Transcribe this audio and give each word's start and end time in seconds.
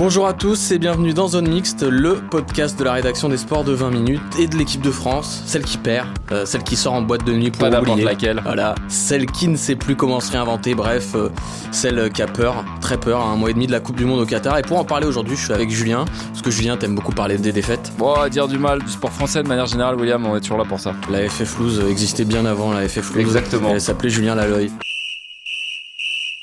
Bonjour 0.00 0.26
à 0.26 0.32
tous 0.32 0.70
et 0.70 0.78
bienvenue 0.78 1.12
dans 1.12 1.28
Zone 1.28 1.46
Mixte, 1.46 1.82
le 1.82 2.14
podcast 2.14 2.78
de 2.78 2.84
la 2.84 2.94
rédaction 2.94 3.28
des 3.28 3.36
sports 3.36 3.64
de 3.64 3.72
20 3.72 3.90
minutes 3.90 4.22
et 4.38 4.46
de 4.46 4.56
l'équipe 4.56 4.80
de 4.80 4.90
France, 4.90 5.42
celle 5.44 5.62
qui 5.62 5.76
perd, 5.76 6.08
euh, 6.32 6.46
celle 6.46 6.62
qui 6.62 6.74
sort 6.74 6.94
en 6.94 7.02
boîte 7.02 7.26
de 7.26 7.34
nuit 7.34 7.50
pour 7.50 7.68
Pas 7.68 7.82
oublier. 7.82 8.04
laquelle. 8.04 8.40
Voilà, 8.42 8.74
celle 8.88 9.26
qui 9.26 9.46
ne 9.46 9.58
sait 9.58 9.76
plus 9.76 9.96
comment 9.96 10.20
se 10.20 10.32
réinventer, 10.32 10.74
bref, 10.74 11.14
euh, 11.14 11.28
celle 11.70 12.10
qui 12.12 12.22
a 12.22 12.26
peur, 12.26 12.64
très 12.80 12.96
peur, 12.96 13.20
à 13.20 13.24
un 13.24 13.36
mois 13.36 13.50
et 13.50 13.52
demi 13.52 13.66
de 13.66 13.72
la 13.72 13.80
Coupe 13.80 13.96
du 13.96 14.06
Monde 14.06 14.20
au 14.20 14.24
Qatar. 14.24 14.56
Et 14.56 14.62
pour 14.62 14.78
en 14.78 14.86
parler 14.86 15.06
aujourd'hui, 15.06 15.36
je 15.36 15.44
suis 15.44 15.52
avec 15.52 15.68
Julien, 15.68 16.06
parce 16.28 16.40
que 16.40 16.50
Julien 16.50 16.78
t'aime 16.78 16.94
beaucoup 16.94 17.12
parler 17.12 17.36
des 17.36 17.52
défaites. 17.52 17.92
Bon, 17.98 18.14
à 18.14 18.30
dire 18.30 18.48
du 18.48 18.56
mal 18.56 18.82
du 18.82 18.90
sport 18.90 19.12
français 19.12 19.42
de 19.42 19.48
manière 19.48 19.66
générale, 19.66 19.96
William, 19.96 20.24
on 20.24 20.34
est 20.34 20.40
toujours 20.40 20.56
là 20.56 20.64
pour 20.64 20.80
ça. 20.80 20.94
La 21.10 21.28
FF 21.28 21.58
Loose 21.58 21.84
existait 21.90 22.24
bien 22.24 22.46
avant 22.46 22.72
la 22.72 22.88
FF 22.88 23.10
Loose. 23.10 23.18
Exactement. 23.18 23.68
Elle 23.74 23.82
s'appelait 23.82 24.08
Julien 24.08 24.34
Laloy. 24.34 24.70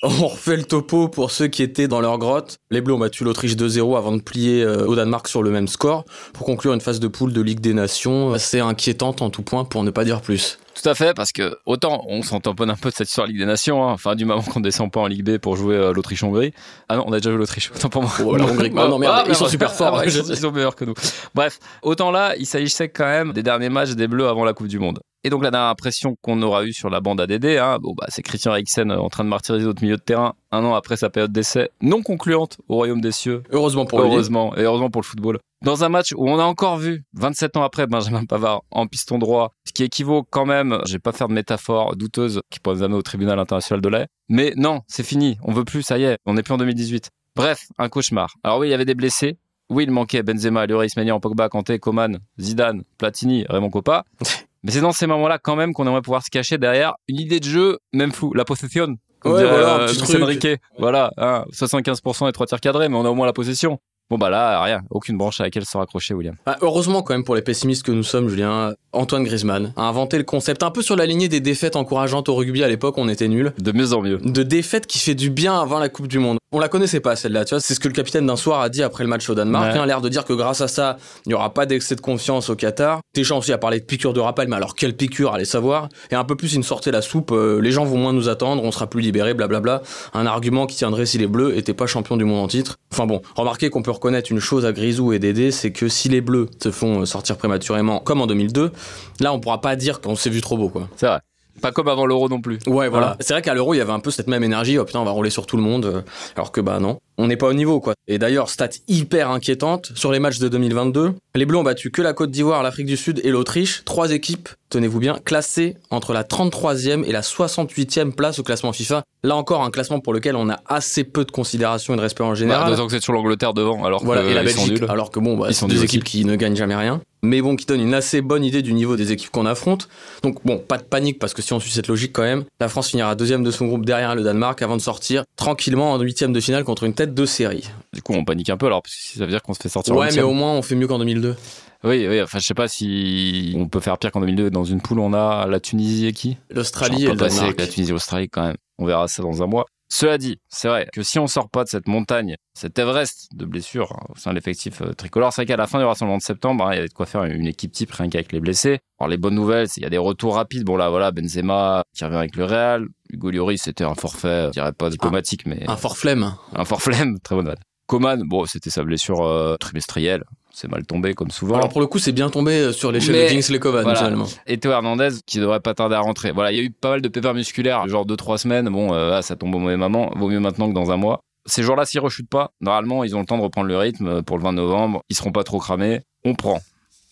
On 0.04 0.28
refait 0.28 0.58
le 0.58 0.64
topo 0.64 1.08
pour 1.08 1.32
ceux 1.32 1.48
qui 1.48 1.64
étaient 1.64 1.88
dans 1.88 2.02
leur 2.02 2.20
grotte. 2.20 2.60
Les 2.70 2.82
Bleus 2.82 2.94
ont 2.94 3.00
battu 3.00 3.24
l'Autriche 3.24 3.56
2-0 3.56 3.98
avant 3.98 4.12
de 4.16 4.22
plier 4.22 4.62
euh, 4.62 4.86
au 4.86 4.96
Danemark 4.96 5.28
sur 5.28 5.42
le 5.42 5.50
même 5.50 5.68
score 5.68 6.06
pour 6.34 6.46
conclure 6.46 6.72
une 6.74 6.82
phase 6.82 7.00
de 7.00 7.08
poule 7.08 7.34
de 7.34 7.42
Ligue 7.42 7.62
des 7.62 7.74
Nations 7.74 8.32
assez 8.32 8.60
inquiétante 8.60 9.24
en 9.24 9.32
tout 9.32 9.42
point 9.42 9.66
pour 9.66 9.84
ne 9.84 9.90
pas 9.90 10.06
dire 10.06 10.22
plus. 10.22 10.60
Tout 10.76 10.88
à 10.88 10.94
fait, 10.94 11.16
parce 11.16 11.32
que 11.32 11.58
autant 11.66 12.06
on 12.08 12.22
s'en 12.22 12.40
tamponne 12.40 12.70
un 12.70 12.76
peu 12.76 12.92
de 12.92 12.94
cette 12.94 13.10
histoire 13.10 13.26
Ligue 13.26 13.40
des 13.40 13.46
Nations, 13.46 13.84
hein, 13.90 13.92
enfin 13.94 14.14
du 14.14 14.26
moment 14.26 14.44
qu'on 14.44 14.60
descend 14.60 14.92
pas 14.92 15.00
en 15.00 15.08
Ligue 15.08 15.26
B 15.26 15.40
pour 15.40 15.56
jouer 15.56 15.76
euh, 15.76 15.94
l'Autriche-Hongrie. 15.94 16.54
Ah 16.90 16.98
non, 16.98 17.06
on 17.08 17.12
a 17.14 17.18
déjà 17.18 17.32
joué 17.32 17.40
l'Autriche, 17.40 17.72
autant 17.76 17.90
pour 17.90 18.04
moi. 18.04 18.12
Oh, 18.24 18.36
la 18.36 18.46
Hongrie. 18.46 18.72
Ah 18.78 18.88
non, 18.88 19.00
merde, 19.00 19.26
ils 19.28 19.34
sont 19.34 19.48
super 19.48 19.74
forts. 19.74 19.96
Ah 19.96 20.00
ouais, 20.02 20.06
ils, 20.06 20.12
sont, 20.24 20.32
ils 20.32 20.38
sont 20.38 20.52
meilleurs 20.52 20.76
que 20.76 20.86
nous. 20.86 20.94
Bref, 21.34 21.58
autant 21.82 22.12
là, 22.12 22.36
il 22.38 22.46
s'agissait 22.46 22.90
quand 22.90 23.08
même 23.08 23.34
des 23.34 23.42
derniers 23.42 23.70
matchs 23.70 23.94
des 23.94 24.08
Bleus 24.08 24.28
avant 24.28 24.46
la 24.46 24.54
Coupe 24.54 24.68
du 24.68 24.78
Monde. 24.78 25.00
Et 25.28 25.30
donc 25.30 25.44
la 25.44 25.52
dernière 25.52 25.68
impression 25.68 26.16
qu'on 26.22 26.42
aura 26.42 26.64
eue 26.64 26.72
sur 26.72 26.90
la 26.90 27.02
bande 27.02 27.20
ADD, 27.20 27.58
hein, 27.60 27.80
bon, 27.82 27.94
bah, 27.98 28.06
c'est 28.08 28.22
Christian 28.22 28.52
Eriksen 28.52 28.92
euh, 28.92 28.98
en 28.98 29.10
train 29.10 29.26
de 29.26 29.30
martyriser 29.30 29.66
notre 29.66 29.84
milieu 29.84 29.98
de 29.98 30.02
terrain 30.02 30.36
un 30.54 30.64
an 30.64 30.74
après 30.74 30.96
sa 30.96 31.10
période 31.10 31.34
d'essai 31.34 31.70
non 31.82 32.02
concluante 32.02 32.60
au 32.70 32.76
Royaume 32.76 33.02
des 33.02 33.12
Cieux. 33.12 33.44
Heureusement 33.52 33.86
pour 33.86 34.00
lui. 34.00 34.08
Heureusement, 34.08 34.56
et 34.56 34.62
heureusement 34.62 34.90
pour 34.90 35.02
le 35.02 35.06
football. 35.06 35.40
Dans 35.66 35.84
un 35.84 35.90
match 35.90 36.14
où 36.16 36.30
on 36.30 36.40
a 36.40 36.46
encore 36.46 36.78
vu, 36.78 37.04
27 37.16 37.58
ans 37.58 37.64
après, 37.64 37.88
Benjamin 37.88 38.24
Pavard 38.24 38.62
en 38.72 38.88
piston 38.88 39.20
droit, 39.20 39.52
ce 39.66 39.74
qui 39.74 39.84
équivaut 39.84 40.24
quand 40.24 40.46
même, 40.46 40.80
je 40.86 40.94
vais 40.94 41.00
pas 41.00 41.12
faire 41.12 41.28
de 41.28 41.34
métaphore 41.34 41.98
douteuse 41.98 42.40
qui 42.50 42.62
pourrait 42.62 42.78
nous 42.78 42.84
amener 42.84 42.98
au 42.98 43.02
tribunal 43.02 43.38
international 43.38 43.82
de 43.82 43.90
l'AE, 43.90 44.06
mais 44.30 44.54
non, 44.56 44.80
c'est 44.88 45.04
fini, 45.04 45.38
on 45.44 45.52
veut 45.52 45.66
plus, 45.66 45.82
ça 45.82 45.98
y 45.98 46.06
est, 46.06 46.20
on 46.26 46.36
n'est 46.36 46.44
plus 46.44 46.54
en 46.54 46.58
2018. 46.58 47.10
Bref, 47.36 47.66
un 47.78 47.90
cauchemar. 47.90 48.34
Alors 48.46 48.60
oui, 48.60 48.70
il 48.70 48.72
y 48.72 48.74
avait 48.74 48.86
des 48.86 48.96
blessés, 48.96 49.40
oui, 49.70 49.84
il 49.84 49.92
manquait 49.92 50.24
Benzema, 50.24 50.66
Lloris, 50.68 50.96
Maignan, 50.96 51.20
Pogba, 51.20 51.50
Kanté, 51.50 51.80
Coman, 51.80 52.20
Zidane, 52.40 52.84
Platini, 52.98 53.46
Raymond 53.50 53.72
Coppa. 53.72 54.06
Mais 54.68 54.74
c'est 54.74 54.82
dans 54.82 54.92
ces 54.92 55.08
moments-là 55.08 55.40
quand 55.42 55.56
même 55.56 55.74
qu'on 55.74 55.88
aimerait 55.88 56.02
pouvoir 56.02 56.22
se 56.22 56.30
cacher 56.30 56.58
derrière 56.58 56.96
une 57.08 57.22
idée 57.22 57.40
de 57.40 57.46
jeu, 57.46 57.80
même 57.94 58.12
floue, 58.12 58.34
la 58.34 58.44
possession. 58.44 58.98
Comme 59.22 59.32
Ouais, 59.32 59.40
dirait, 59.40 59.50
voilà, 59.50 59.76
un 59.76 59.80
euh, 59.80 59.88
petit. 59.88 60.22
Enrique. 60.22 60.48
Voilà, 60.78 61.12
hein, 61.16 61.46
75% 61.54 62.28
et 62.28 62.34
trois 62.34 62.46
tirs 62.48 62.60
cadrés, 62.60 62.90
mais 62.90 62.98
on 62.98 63.06
a 63.06 63.10
au 63.10 63.16
moins 63.16 63.26
la 63.26 63.32
possession. 63.32 63.80
Bon 64.10 64.18
bah 64.18 64.30
là, 64.30 64.62
rien, 64.62 64.82
aucune 64.90 65.18
branche 65.18 65.40
à 65.40 65.44
laquelle 65.44 65.66
se 65.66 65.78
raccrocher, 65.78 66.14
William. 66.14 66.36
Bah, 66.46 66.58
heureusement 66.62 67.02
quand 67.02 67.14
même 67.14 67.24
pour 67.24 67.36
les 67.36 67.42
pessimistes 67.42 67.84
que 67.84 67.92
nous 67.92 68.04
sommes, 68.04 68.28
Julien, 68.28 68.74
Antoine 68.94 69.24
Griezmann 69.24 69.74
a 69.76 69.84
inventé 69.84 70.18
le 70.18 70.24
concept 70.24 70.64
un 70.64 70.72
peu 70.72 70.82
sur 70.82 70.96
la 70.96 71.06
lignée 71.06 71.28
des 71.30 71.42
défaites 71.42 71.76
encourageantes 71.78 72.28
au 72.30 72.36
rugby 72.36 72.64
à 72.64 72.68
l'époque, 72.68 72.98
on 72.98 73.08
était 73.10 73.28
nuls. 73.28 73.54
De 73.58 73.72
mieux 73.72 73.94
en 73.94 74.02
mieux. 74.02 74.18
de 74.18 74.44
défaite 74.44 74.88
qui 74.88 75.00
fait 75.00 75.16
du 75.16 75.30
bien 75.30 75.60
avant 75.60 75.80
la 75.80 75.90
Coupe 75.90 76.08
du 76.08 76.20
Monde. 76.20 76.38
On 76.54 76.60
la 76.60 76.70
connaissait 76.70 77.02
pas 77.02 77.18
celle-là, 77.18 77.44
tu 77.44 77.56
vois. 77.56 77.60
C'est 77.60 77.74
ce 77.74 77.80
que 77.82 77.90
le 77.90 77.94
capitaine 77.94 78.26
d'un 78.26 78.38
soir 78.38 78.62
a 78.62 78.70
dit 78.70 78.82
après 78.82 79.04
le 79.04 79.10
match 79.10 79.30
au 79.30 79.36
Danemark. 79.36 79.74
Ouais. 79.74 79.80
hein, 79.80 79.86
l'air 79.86 80.00
de 80.00 80.08
dire 80.08 80.24
que 80.24 80.32
grâce 80.32 80.62
à 80.62 80.70
ça, 80.70 80.98
il 81.26 81.30
n'y 81.30 81.36
aura 81.36 81.54
pas 81.54 81.66
d'excès 81.66 81.96
de 81.96 82.00
confiance 82.02 82.50
au 82.50 82.56
Qatar. 82.56 83.02
Deschamps 83.14 83.40
aussi 83.40 83.52
a 83.52 83.58
parlé 83.58 83.82
de 83.82 83.86
piqûre 83.86 84.14
de 84.14 84.22
rappel, 84.22 84.48
mais 84.48 84.56
alors 84.56 84.74
quelle 84.74 84.96
piqûre, 84.96 85.34
allez 85.34 85.44
savoir. 85.44 85.90
Et 86.10 86.16
un 86.16 86.24
peu 86.24 86.38
plus, 86.38 86.54
il 86.54 86.60
nous 86.60 86.64
sortait 86.64 86.92
la 86.92 87.02
soupe. 87.02 87.32
euh, 87.34 87.60
les 87.62 87.72
gens 87.72 87.84
vont 87.84 87.98
moins 87.98 88.14
nous 88.14 88.30
attendre, 88.30 88.64
on 88.64 88.72
sera 88.72 88.88
plus 88.88 89.02
libérés, 89.02 89.34
blablabla. 89.34 89.82
Un 90.14 90.26
argument 90.26 90.68
qui 90.68 90.78
tiendrait 90.78 91.06
si 91.06 91.18
les 91.18 91.28
Bleus 91.28 91.58
étaient 91.58 91.74
pas 91.74 91.86
champions 91.86 92.16
du 92.16 92.24
monde 92.24 92.44
en 92.46 92.48
titre. 92.48 92.78
Enfin 92.94 93.06
bon, 93.06 93.22
remarquez 93.36 93.70
qu'on 93.70 93.82
peut 93.82 93.92
reconnaître 93.92 94.32
une 94.32 94.40
chose 94.40 94.66
à 94.66 94.72
Grisou 94.72 95.12
et 95.12 95.20
Dédé, 95.20 95.52
c'est 95.52 95.72
que 95.72 95.90
si 95.90 96.08
les 96.08 96.22
Bleus 96.22 96.48
se 96.64 96.72
font 96.72 97.02
euh, 97.02 97.06
sortir 97.06 97.36
prématurément, 97.36 98.00
comme 98.00 98.22
en 98.22 98.28
2002, 98.28 98.72
là 99.20 99.34
on 99.34 99.42
pourra 99.42 99.60
pas 99.60 99.76
dire 99.76 100.00
qu'on 100.00 100.16
s'est 100.16 100.30
vu 100.30 100.40
trop 100.40 100.56
beau, 100.56 100.70
quoi. 100.70 100.88
C'est 100.96 101.08
vrai. 101.08 101.20
Pas 101.62 101.72
comme 101.72 101.88
avant 101.88 102.06
l'euro 102.06 102.30
non 102.30 102.40
plus. 102.42 102.60
Ouais, 102.68 102.88
voilà. 102.88 102.90
Voilà. 102.90 103.18
C'est 103.20 103.34
vrai 103.34 103.42
qu'à 103.42 103.54
l'euro, 103.54 103.74
il 103.74 103.78
y 103.78 103.82
avait 103.82 103.92
un 103.92 104.00
peu 104.00 104.12
cette 104.12 104.28
même 104.28 104.44
énergie. 104.44 104.78
Oh 104.78 104.86
putain, 104.86 105.00
on 105.00 105.06
va 105.06 105.12
rouler 105.12 105.30
sur 105.30 105.46
tout 105.46 105.58
le 105.58 105.64
monde. 105.64 105.86
euh, 105.86 106.02
Alors 106.36 106.52
que 106.52 106.62
bah 106.62 106.80
non, 106.80 107.00
on 107.18 107.28
n'est 107.28 107.38
pas 107.38 107.48
au 107.48 107.54
niveau 107.54 107.80
quoi. 107.80 107.94
Et 108.08 108.18
d'ailleurs, 108.20 108.50
stat 108.50 108.70
hyper 108.88 109.30
inquiétante 109.32 109.92
sur 109.96 110.12
les 110.12 110.20
matchs 110.20 110.40
de 110.40 110.48
2022. 110.48 111.14
Les 111.36 111.46
Bleus 111.46 111.58
ont 111.58 111.64
battu 111.64 111.92
que 111.92 112.02
la 112.02 112.14
Côte 112.14 112.32
d'Ivoire, 112.32 112.64
l'Afrique 112.64 112.88
du 112.88 112.98
Sud 112.98 113.22
et 113.24 113.30
l'Autriche. 113.32 113.84
Trois 113.86 114.12
équipes, 114.12 114.50
tenez-vous 114.70 115.00
bien, 115.00 115.18
classées 115.24 115.76
entre 115.92 116.14
la 116.14 116.24
33e 116.24 117.04
et 117.06 117.12
la 117.12 117.22
68e 117.22 118.12
place 118.12 118.40
au 118.40 118.44
classement 118.44 118.74
FIFA. 118.74 119.04
Là 119.24 119.36
encore, 119.36 119.64
un 119.64 119.72
classement 119.72 120.00
pour 120.00 120.14
lequel 120.14 120.36
on 120.36 120.50
a 120.50 120.60
assez 120.68 121.04
peu 121.04 121.26
de 121.26 121.32
considération 121.32 121.94
et 121.94 121.98
de 121.98 122.02
respect 122.02 122.24
en 122.24 122.30
Bah, 122.30 122.36
général. 122.36 122.70
D'autant 122.72 122.86
que 122.88 122.94
c'est 122.94 123.00
toujours 123.00 123.16
l'Angleterre 123.16 123.54
devant, 123.54 123.84
alors 123.84 124.04
Voilà, 124.06 124.22
que 124.24 124.28
et 124.30 124.34
la 124.34 124.48
sont 124.50 124.68
nuls. 124.68 124.86
alors 124.90 125.12
que 125.12 125.20
bon, 125.20 125.38
bah, 125.38 125.48
Ils 125.50 125.56
sont 125.56 125.68
deux 125.68 125.76
nuls 125.76 125.84
équipes 125.84 126.04
qui 126.04 126.24
ne 126.24 126.36
gagnent 126.36 126.56
jamais 126.56 126.76
rien, 126.76 127.02
mais 127.24 127.42
bon, 127.42 127.56
qui 127.56 127.66
donnent 127.66 127.82
une 127.82 127.94
assez 127.96 128.22
bonne 128.22 128.44
idée 128.44 128.62
du 128.62 128.74
niveau 128.74 128.96
des 128.96 129.12
équipes 129.12 129.32
qu'on 129.32 129.46
affronte. 129.46 129.90
Donc 130.24 130.38
bon, 130.46 130.58
pas 130.60 130.78
de 130.78 130.84
panique, 130.84 131.20
parce 131.20 131.34
que 131.34 131.42
si 131.42 131.52
on 131.54 131.60
suit 131.60 131.72
cette 131.72 131.88
logique 131.88 132.14
quand 132.14 132.22
même, 132.24 132.46
la 132.60 132.70
France 132.70 132.90
finira 132.90 133.16
deuxième 133.16 133.44
de 133.44 133.52
son 133.52 133.66
groupe 133.66 133.86
derrière 133.86 134.16
le 134.16 134.24
Danemark 134.24 134.62
avant 134.62 134.78
de 134.78 134.82
sortir 134.82 135.24
tranquillement 135.36 135.92
en 135.94 136.00
huitième 136.00 136.32
de 136.32 136.40
finale 136.40 136.64
contre 136.64 136.84
une 136.84 136.94
tête 136.94 137.07
de 137.14 137.26
série. 137.26 137.70
Du 137.94 138.02
coup, 138.02 138.14
on 138.14 138.24
panique 138.26 138.50
un 138.50 138.58
peu 138.58 138.66
alors, 138.68 138.82
parce 138.82 138.96
que 138.96 139.18
ça 139.20 139.26
veut 139.26 139.32
dire 139.32 139.42
qu'on 139.42 139.54
se 139.54 139.60
fait 139.60 139.70
sortir 139.70 139.96
Ouais, 139.96 140.10
mais 140.16 140.22
au 140.22 140.34
moins 140.34 140.54
on 140.54 140.62
fait 140.62 140.76
mieux 140.76 140.88
qu'en 140.88 141.00
2002. 141.00 141.36
Oui, 141.84 142.08
oui, 142.08 142.22
enfin, 142.22 142.40
je 142.40 142.46
sais 142.46 142.54
pas 142.56 142.68
si 142.68 143.54
on 143.56 143.68
peut 143.68 143.80
faire 143.80 143.98
pire 143.98 144.12
qu'en 144.12 144.20
2002. 144.20 144.50
Dans 144.50 144.64
une 144.64 144.82
poule, 144.82 145.00
on 145.00 145.14
a 145.14 145.46
la 145.48 145.60
Tunisie 145.60 146.08
et 146.08 146.14
qui? 146.14 146.38
L'Australie 146.50 147.06
et 147.06 147.10
on 147.10 147.12
le 147.12 147.18
Danemark. 147.18 147.44
avec 147.44 147.60
la 147.60 147.68
Tunisie 147.68 147.92
et 147.92 147.94
l'Australie 147.94 148.30
quand 148.30 148.48
même. 148.48 148.58
On 148.80 148.86
verra 148.86 149.08
ça 149.08 149.22
dans 149.22 149.44
un 149.44 149.48
mois. 149.48 149.66
Cela 149.90 150.18
dit, 150.18 150.38
c'est 150.50 150.68
vrai 150.68 150.88
que 150.92 151.02
si 151.02 151.18
on 151.18 151.28
sort 151.28 151.50
pas 151.50 151.64
de 151.64 151.70
cette 151.70 151.88
montagne, 151.88 152.36
cet 152.54 152.78
Everest 152.78 153.30
de 153.34 153.46
blessures 153.46 153.94
hein, 153.94 154.06
au 154.10 154.18
sein 154.18 154.32
de 154.32 154.36
l'effectif 154.36 154.82
euh, 154.82 154.94
tricolore, 154.94 155.32
c'est 155.32 155.42
vrai 155.42 155.46
qu'à 155.46 155.56
la 155.56 155.66
fin 155.66 155.80
du 155.80 155.86
rassemblement 155.86 156.18
de 156.18 156.24
septembre, 156.24 156.66
hein, 156.66 156.74
il 156.74 156.76
y 156.76 156.80
avait 156.80 156.90
de 156.90 156.94
quoi 156.94 157.06
faire 157.06 157.24
une 157.24 157.46
équipe 157.48 157.72
type 157.72 157.92
rien 157.92 158.10
qu'avec 158.10 158.32
les 158.34 158.42
blessés. 158.42 158.80
Alors 159.00 159.08
les 159.10 159.18
bonnes 159.18 159.36
nouvelles, 159.36 159.68
c'est 159.70 159.76
qu'il 159.76 159.84
y 159.84 159.88
a 159.88 159.90
des 159.90 159.98
retours 159.98 160.36
rapides. 160.36 160.66
Bon 160.66 160.76
là, 160.76 160.90
voilà, 160.90 161.12
Benzema 161.12 161.84
qui 161.96 162.04
revient 162.04 162.18
avec 162.18 162.36
le 162.36 162.44
Real. 162.44 162.86
Hugo 163.10 163.32
Lloris, 163.32 163.62
c'était 163.62 163.86
un 163.86 163.96
forfait, 163.96 164.48
je 164.48 164.52
dirais 164.52 164.74
pas 164.74 164.90
diplomatique, 164.90 165.46
mais 165.46 165.64
Un 165.70 165.78
fort 165.78 165.98
flemme. 165.98 166.36
un 166.54 166.66
fort 166.66 166.82
flemme, 166.82 167.20
très 167.24 167.36
bonne 167.36 167.46
vanne. 167.48 167.60
Coman, 167.86 168.22
bon, 168.28 168.46
c'était 168.46 168.70
sa 168.70 168.84
blessure 168.84 169.26
euh, 169.26 169.56
trimestrielle. 169.56 170.24
C'est 170.60 170.72
mal 170.72 170.84
tombé 170.88 171.14
comme 171.14 171.30
souvent. 171.30 171.58
Alors 171.58 171.70
pour 171.70 171.82
le 171.82 171.86
coup, 171.86 172.00
c'est 172.00 172.12
bien 172.14 172.32
tombé 172.32 172.74
sur 172.74 172.92
l'échelle 172.92 173.14
de 173.30 173.30
Kingsley 173.32 173.60
Coman 173.60 173.84
Voilà. 173.84 174.00
finalement. 174.00 174.26
et 174.48 174.58
Théo 174.58 174.72
Hernandez 174.72 175.10
qui 175.28 175.38
devrait 175.38 175.60
pas 175.60 175.76
tarder 175.76 175.94
à 175.94 176.00
rentrer. 176.00 176.32
Voilà, 176.32 176.52
il 176.52 176.58
y 176.58 176.60
a 176.60 176.64
eu 176.64 176.72
pas 176.72 176.90
mal 176.90 177.02
de 177.04 177.08
pépins 177.10 177.34
musculaires, 177.34 177.88
genre 177.88 178.08
2-3 178.08 178.40
semaines. 178.40 178.68
Bon, 178.70 178.92
euh, 178.92 179.12
ah, 179.14 179.22
ça 179.22 179.36
tombe 179.36 179.54
au 179.54 179.60
mauvais 179.60 179.78
moment. 179.78 180.10
Vaut 180.16 180.30
mieux 180.30 180.40
maintenant 180.40 180.68
que 180.68 180.74
dans 180.74 180.90
un 180.90 180.98
mois. 180.98 181.20
Ces 181.46 181.62
jours-là, 181.62 181.86
s'ils 181.86 182.00
rechutent 182.00 182.28
pas, 182.30 182.50
normalement, 182.60 183.04
ils 183.04 183.16
ont 183.16 183.20
le 183.20 183.28
temps 183.28 183.38
de 183.38 183.44
reprendre 183.44 183.68
le 183.68 183.78
rythme 183.78 184.08
euh, 184.08 184.22
pour 184.24 184.38
le 184.40 184.44
20 184.44 184.54
novembre. 184.54 185.02
Ils 185.12 185.16
seront 185.16 185.32
pas 185.32 185.44
trop 185.44 185.60
cramés. 185.60 186.02
On 186.26 186.34
prend. 186.34 186.60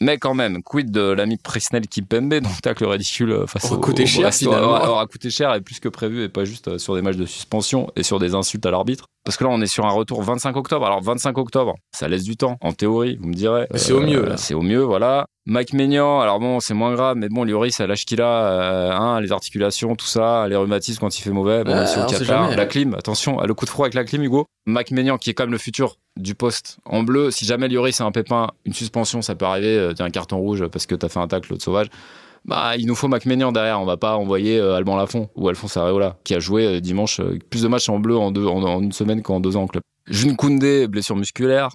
Mais 0.01 0.17
quand 0.17 0.33
même, 0.33 0.63
quid 0.63 0.89
de 0.91 1.01
l'ami 1.11 1.37
Presnel 1.37 1.87
Kimpembe, 1.87 2.33
donc 2.41 2.61
tacle 2.63 2.85
ridicule 2.85 3.31
euh, 3.31 3.47
face 3.47 3.65
Aura 3.65 3.75
au 3.75 3.79
coûté 3.79 4.03
au 4.03 4.07
cher, 4.07 4.33
finalement. 4.33 4.67
aura, 4.69 4.91
aura 4.91 5.05
coûté 5.05 5.29
cher 5.29 5.53
et 5.53 5.61
plus 5.61 5.79
que 5.79 5.87
prévu 5.87 6.23
et 6.23 6.29
pas 6.29 6.43
juste 6.45 6.67
euh, 6.67 6.77
sur 6.79 6.95
des 6.95 7.01
matchs 7.01 7.15
de 7.15 7.25
suspension 7.25 7.89
et 7.95 8.03
sur 8.03 8.19
des 8.19 8.33
insultes 8.35 8.65
à 8.65 8.71
l'arbitre. 8.71 9.05
Parce 9.25 9.37
que 9.37 9.43
là, 9.43 9.49
on 9.51 9.59
est 9.59 9.65
sur 9.67 9.85
un 9.85 9.91
retour 9.91 10.21
25 10.21 10.55
octobre. 10.55 10.85
Alors 10.85 11.01
25 11.01 11.35
octobre, 11.39 11.73
ça 11.91 12.07
laisse 12.07 12.23
du 12.23 12.37
temps, 12.37 12.57
en 12.61 12.73
théorie, 12.73 13.17
vous 13.19 13.27
me 13.27 13.33
direz. 13.33 13.63
Euh, 13.63 13.65
c'est 13.77 13.91
au 13.91 14.01
mieux, 14.01 14.23
là. 14.23 14.37
C'est 14.37 14.53
au 14.53 14.61
mieux, 14.61 14.81
voilà. 14.83 15.25
Mike 15.47 15.73
Maignan, 15.73 16.21
alors 16.21 16.39
bon, 16.39 16.59
c'est 16.59 16.73
moins 16.75 16.93
grave, 16.93 17.17
mais 17.17 17.27
bon, 17.29 17.43
Lloris, 17.43 17.79
à 17.79 17.87
l'âge 17.87 18.05
qu'il 18.05 18.21
a, 18.21 18.25
euh, 18.27 18.91
hein, 18.91 19.21
les 19.21 19.31
articulations, 19.31 19.95
tout 19.95 20.05
ça, 20.05 20.47
les 20.47 20.55
rhumatismes 20.55 20.99
quand 20.99 21.17
il 21.17 21.21
fait 21.21 21.29
mauvais, 21.31 21.63
bon, 21.63 21.71
Euh, 21.71 21.83
ici 21.83 21.97
au 21.99 22.05
Qatar, 22.05 22.23
jamais. 22.43 22.55
la 22.55 22.65
clim, 22.65 22.93
attention, 22.95 23.39
le 23.41 23.53
coup 23.53 23.65
de 23.65 23.69
froid 23.71 23.85
avec 23.85 23.93
la 23.95 24.03
clim, 24.03 24.23
Hugo. 24.23 24.45
Mike 24.67 24.91
Maignan, 24.91 25.17
qui 25.17 25.29
est 25.31 25.33
quand 25.33 25.43
même 25.43 25.51
le 25.51 25.57
futur 25.59 25.97
du 26.17 26.33
poste 26.35 26.77
en 26.85 27.03
bleu, 27.03 27.29
si 27.31 27.45
jamais 27.45 27.67
Lloris 27.67 27.99
a 28.01 28.05
un 28.05 28.11
pépin, 28.11 28.47
une 28.65 28.73
suspension, 28.73 29.21
ça 29.21 29.35
peut 29.35 29.45
arriver, 29.45 29.75
euh, 29.77 29.93
tiens, 29.93 30.05
un 30.05 30.09
carton 30.11 30.37
rouge 30.37 30.65
parce 30.67 30.85
que 30.85 30.95
t'as 30.95 31.09
fait 31.09 31.19
un 31.19 31.27
tacle, 31.27 31.47
l'autre 31.51 31.63
sauvage. 31.63 31.87
Bah, 32.45 32.77
il 32.77 32.85
nous 32.85 32.95
faut 32.95 33.07
Maignan 33.07 33.51
derrière, 33.51 33.81
on 33.81 33.85
va 33.85 33.97
pas 33.97 34.17
envoyer 34.17 34.59
euh, 34.59 34.75
Alban 34.75 34.95
Lafont 34.95 35.29
ou 35.35 35.49
Alphonse 35.49 35.77
Areola, 35.77 36.17
qui 36.23 36.35
a 36.35 36.39
joué 36.39 36.65
euh, 36.65 36.79
dimanche 36.79 37.19
euh, 37.19 37.39
plus 37.49 37.63
de 37.63 37.67
matchs 37.67 37.89
en 37.89 37.99
bleu 37.99 38.15
en, 38.15 38.31
deux, 38.31 38.45
en, 38.45 38.61
en 38.61 38.81
une 38.81 38.91
semaine 38.91 39.23
qu'en 39.23 39.39
deux 39.39 39.57
ans 39.57 39.63
en 39.63 39.67
club. 39.67 39.81
June 40.07 40.35
Koundé, 40.35 40.87
blessure 40.87 41.15
musculaire. 41.15 41.69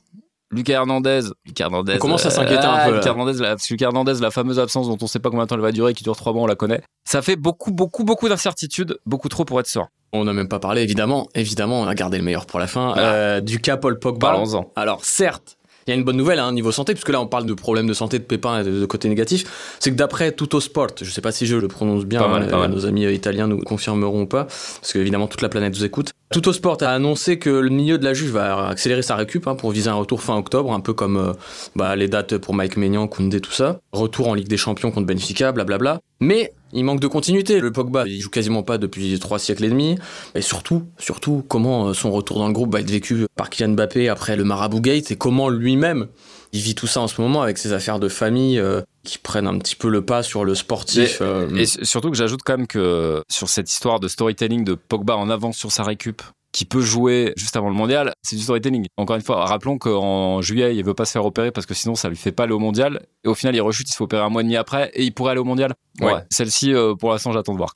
Lucas 0.52 0.74
Hernandez, 0.74 1.20
Lucas 1.44 1.64
Hernandez. 1.64 1.94
On 1.96 1.98
commence 1.98 2.26
à 2.26 2.30
s'inquiéter 2.30 2.64
un 2.64 2.72
ah, 2.72 2.84
peu, 2.84 2.90
là. 2.92 2.96
Lucas 2.98 3.10
Hernandez, 3.10 3.38
la, 3.40 3.50
parce 3.50 3.66
que 3.66 3.74
Lucas 3.74 3.86
Hernandez, 3.86 4.14
la 4.20 4.30
fameuse 4.30 4.58
absence 4.58 4.88
dont 4.88 4.98
on 5.00 5.06
sait 5.06 5.18
pas 5.18 5.30
combien 5.30 5.44
de 5.44 5.48
temps 5.48 5.56
elle 5.56 5.60
va 5.60 5.72
durer, 5.72 5.94
qui 5.94 6.04
dure 6.04 6.16
trois 6.16 6.32
mois, 6.32 6.42
on 6.42 6.46
la 6.46 6.56
connaît. 6.56 6.82
Ça 7.04 7.22
fait 7.22 7.36
beaucoup, 7.36 7.72
beaucoup, 7.72 8.04
beaucoup 8.04 8.28
d'incertitudes, 8.28 8.98
beaucoup 9.06 9.28
trop 9.28 9.44
pour 9.44 9.58
être 9.60 9.68
sûr. 9.68 9.86
On 10.12 10.24
n'a 10.24 10.32
même 10.32 10.48
pas 10.48 10.58
parlé, 10.58 10.82
évidemment. 10.82 11.28
Évidemment, 11.34 11.80
on 11.80 11.86
a 11.86 11.94
gardé 11.94 12.18
le 12.18 12.24
meilleur 12.24 12.46
pour 12.46 12.58
la 12.58 12.66
fin. 12.66 12.94
Ah. 12.96 13.00
Euh, 13.00 13.40
du 13.40 13.60
cas 13.60 13.76
Paul 13.76 13.98
Pogba. 13.98 14.30
Parlons-en. 14.30 14.72
Alors, 14.74 15.04
certes, 15.04 15.56
il 15.86 15.90
y 15.90 15.92
a 15.92 15.96
une 15.96 16.04
bonne 16.04 16.16
nouvelle 16.16 16.38
hein, 16.38 16.52
niveau 16.52 16.72
santé, 16.72 16.92
puisque 16.94 17.08
là, 17.10 17.20
on 17.20 17.26
parle 17.26 17.46
de 17.46 17.54
problèmes 17.54 17.86
de 17.86 17.94
santé, 17.94 18.18
de 18.18 18.24
pépins 18.24 18.60
et 18.60 18.64
de, 18.64 18.80
de 18.80 18.86
côté 18.86 19.08
négatif. 19.08 19.76
C'est 19.80 19.90
que 19.90 19.96
d'après 19.96 20.32
Tutto 20.32 20.60
Sport, 20.60 20.88
je 21.00 21.10
sais 21.10 21.20
pas 21.20 21.32
si 21.32 21.46
je 21.46 21.56
le 21.56 21.68
prononce 21.68 22.04
bien, 22.04 22.20
Pas 22.20 22.28
mal, 22.28 22.42
hein, 22.44 22.48
pas 22.48 22.58
mal. 22.58 22.70
nos 22.70 22.86
amis 22.86 23.06
euh, 23.06 23.12
italiens 23.12 23.46
nous 23.46 23.58
confirmeront 23.60 24.22
ou 24.22 24.26
pas, 24.26 24.44
parce 24.44 24.92
qu'évidemment, 24.92 25.26
toute 25.26 25.42
la 25.42 25.48
planète 25.48 25.74
vous 25.74 25.84
écoute. 25.84 26.12
Tutto 26.32 26.52
Sport 26.52 26.78
a 26.82 26.90
annoncé 26.90 27.40
que 27.40 27.50
le 27.50 27.70
milieu 27.70 27.98
de 27.98 28.04
la 28.04 28.14
Juve 28.14 28.34
va 28.34 28.68
accélérer 28.68 29.02
sa 29.02 29.16
récup 29.16 29.48
hein, 29.48 29.56
pour 29.56 29.72
viser 29.72 29.90
un 29.90 29.94
retour 29.94 30.22
fin 30.22 30.36
octobre, 30.36 30.72
un 30.72 30.78
peu 30.78 30.92
comme 30.92 31.16
euh, 31.16 31.32
bah, 31.74 31.96
les 31.96 32.06
dates 32.06 32.38
pour 32.38 32.54
Mike 32.54 32.76
Maignan, 32.76 33.08
Koundé, 33.08 33.40
tout 33.40 33.50
ça. 33.50 33.80
Retour 33.90 34.28
en 34.28 34.34
Ligue 34.34 34.46
des 34.46 34.56
Champions 34.56 34.92
contre 34.92 35.08
Benfica, 35.08 35.50
blablabla. 35.50 35.98
Mais 36.20 36.52
il 36.72 36.84
manque 36.84 37.00
de 37.00 37.08
continuité. 37.08 37.58
Le 37.58 37.72
Pogba, 37.72 38.06
il 38.06 38.20
joue 38.20 38.30
quasiment 38.30 38.62
pas 38.62 38.78
depuis 38.78 39.18
trois 39.18 39.40
siècles 39.40 39.64
et 39.64 39.70
demi. 39.70 39.98
Et 40.36 40.40
surtout, 40.40 40.84
surtout, 40.98 41.44
comment 41.48 41.88
euh, 41.88 41.94
son 41.94 42.12
retour 42.12 42.38
dans 42.38 42.46
le 42.46 42.52
groupe 42.52 42.72
va 42.72 42.78
être 42.78 42.90
vécu 42.92 43.26
par 43.34 43.50
Kylian 43.50 43.70
Mbappé 43.70 44.08
après 44.08 44.36
le 44.36 44.44
Marabout 44.44 44.82
Gate 44.82 45.10
et 45.10 45.16
comment 45.16 45.48
lui-même 45.48 46.06
il 46.52 46.60
vit 46.60 46.74
tout 46.74 46.86
ça 46.86 47.00
en 47.00 47.08
ce 47.08 47.20
moment 47.20 47.42
avec 47.42 47.58
ses 47.58 47.72
affaires 47.72 47.98
de 47.98 48.08
famille 48.08 48.58
euh, 48.58 48.80
qui 49.04 49.18
prennent 49.18 49.46
un 49.46 49.58
petit 49.58 49.76
peu 49.76 49.88
le 49.88 50.04
pas 50.04 50.22
sur 50.22 50.44
le 50.44 50.54
sportif. 50.54 51.18
euh, 51.20 51.48
Et 51.56 51.66
surtout 51.66 52.10
que 52.10 52.16
j'ajoute 52.16 52.40
quand 52.44 52.56
même 52.56 52.66
que 52.66 53.22
sur 53.30 53.48
cette 53.48 53.70
histoire 53.70 54.00
de 54.00 54.08
storytelling 54.08 54.64
de 54.64 54.74
Pogba 54.74 55.16
en 55.16 55.30
avance 55.30 55.56
sur 55.56 55.70
sa 55.72 55.82
récup, 55.84 56.22
qui 56.52 56.64
peut 56.64 56.80
jouer 56.80 57.32
juste 57.36 57.54
avant 57.56 57.68
le 57.68 57.76
mondial, 57.76 58.12
c'est 58.22 58.34
du 58.34 58.42
storytelling. 58.42 58.86
Encore 58.96 59.14
une 59.14 59.22
fois, 59.22 59.44
rappelons 59.46 59.78
qu'en 59.78 60.40
juillet, 60.42 60.74
il 60.74 60.84
veut 60.84 60.94
pas 60.94 61.04
se 61.04 61.12
faire 61.12 61.24
opérer 61.24 61.52
parce 61.52 61.64
que 61.66 61.74
sinon 61.74 61.94
ça 61.94 62.08
lui 62.08 62.16
fait 62.16 62.32
pas 62.32 62.42
aller 62.42 62.52
au 62.52 62.58
mondial. 62.58 63.06
Et 63.24 63.28
au 63.28 63.34
final, 63.34 63.54
il 63.54 63.60
rechute, 63.60 63.88
il 63.88 63.92
se 63.92 63.96
fait 63.98 64.02
opérer 64.04 64.22
un 64.22 64.30
mois 64.30 64.42
et 64.42 64.44
demi 64.44 64.56
après 64.56 64.90
et 64.94 65.04
il 65.04 65.12
pourrait 65.12 65.30
aller 65.30 65.40
au 65.40 65.44
mondial. 65.44 65.72
Ouais. 66.00 66.12
Ouais. 66.14 66.20
Celle-ci, 66.30 66.74
euh, 66.74 66.94
pour 66.96 67.12
l'instant, 67.12 67.30
j'attends 67.30 67.52
de 67.52 67.58
voir. 67.58 67.72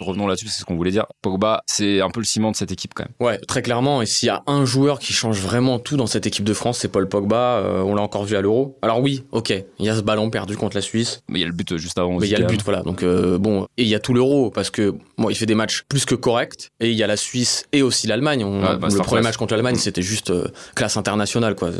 Revenons 0.00 0.28
là-dessus, 0.28 0.46
c'est 0.48 0.60
ce 0.60 0.64
qu'on 0.64 0.76
voulait 0.76 0.92
dire. 0.92 1.06
Pogba, 1.22 1.62
c'est 1.66 2.00
un 2.00 2.10
peu 2.10 2.20
le 2.20 2.26
ciment 2.26 2.52
de 2.52 2.56
cette 2.56 2.70
équipe 2.70 2.94
quand 2.94 3.04
même. 3.04 3.14
Ouais, 3.18 3.38
très 3.38 3.62
clairement. 3.62 4.00
Et 4.00 4.06
s'il 4.06 4.28
y 4.28 4.30
a 4.30 4.42
un 4.46 4.64
joueur 4.64 5.00
qui 5.00 5.12
change 5.12 5.40
vraiment 5.40 5.80
tout 5.80 5.96
dans 5.96 6.06
cette 6.06 6.26
équipe 6.26 6.44
de 6.44 6.54
France, 6.54 6.78
c'est 6.78 6.88
Paul 6.88 7.08
Pogba. 7.08 7.58
Euh, 7.58 7.82
on 7.82 7.94
l'a 7.96 8.02
encore 8.02 8.24
vu 8.24 8.36
à 8.36 8.40
l'Euro. 8.40 8.78
Alors 8.82 9.00
oui, 9.00 9.24
ok, 9.32 9.50
il 9.50 9.84
y 9.84 9.88
a 9.88 9.96
ce 9.96 10.00
ballon 10.02 10.30
perdu 10.30 10.56
contre 10.56 10.76
la 10.76 10.82
Suisse. 10.82 11.22
Mais 11.28 11.40
il 11.40 11.42
y 11.42 11.44
a 11.44 11.48
le 11.48 11.52
but 11.52 11.72
euh, 11.72 11.78
juste 11.78 11.98
avant. 11.98 12.18
Mais 12.18 12.26
il 12.26 12.30
y 12.30 12.34
a 12.36 12.38
le 12.38 12.46
but, 12.46 12.62
voilà. 12.62 12.82
Donc 12.82 13.02
euh, 13.02 13.38
bon, 13.38 13.66
et 13.76 13.82
il 13.82 13.88
y 13.88 13.94
a 13.94 13.98
tout 13.98 14.14
l'Euro 14.14 14.50
parce 14.50 14.70
que 14.70 14.94
bon, 15.16 15.30
il 15.30 15.34
fait 15.34 15.46
des 15.46 15.56
matchs 15.56 15.82
plus 15.88 16.04
que 16.04 16.14
corrects. 16.14 16.70
Et 16.78 16.90
il 16.90 16.96
y 16.96 17.02
a 17.02 17.08
la 17.08 17.16
Suisse 17.16 17.66
et 17.72 17.82
aussi 17.82 18.06
l'Allemagne. 18.06 18.44
Ouais, 18.44 18.76
le 18.80 19.02
premier 19.02 19.22
match 19.22 19.36
contre 19.36 19.54
l'Allemagne, 19.54 19.76
c'était 19.76 20.02
juste 20.02 20.30
euh, 20.30 20.46
classe 20.76 20.96
internationale, 20.96 21.56
quoi. 21.56 21.70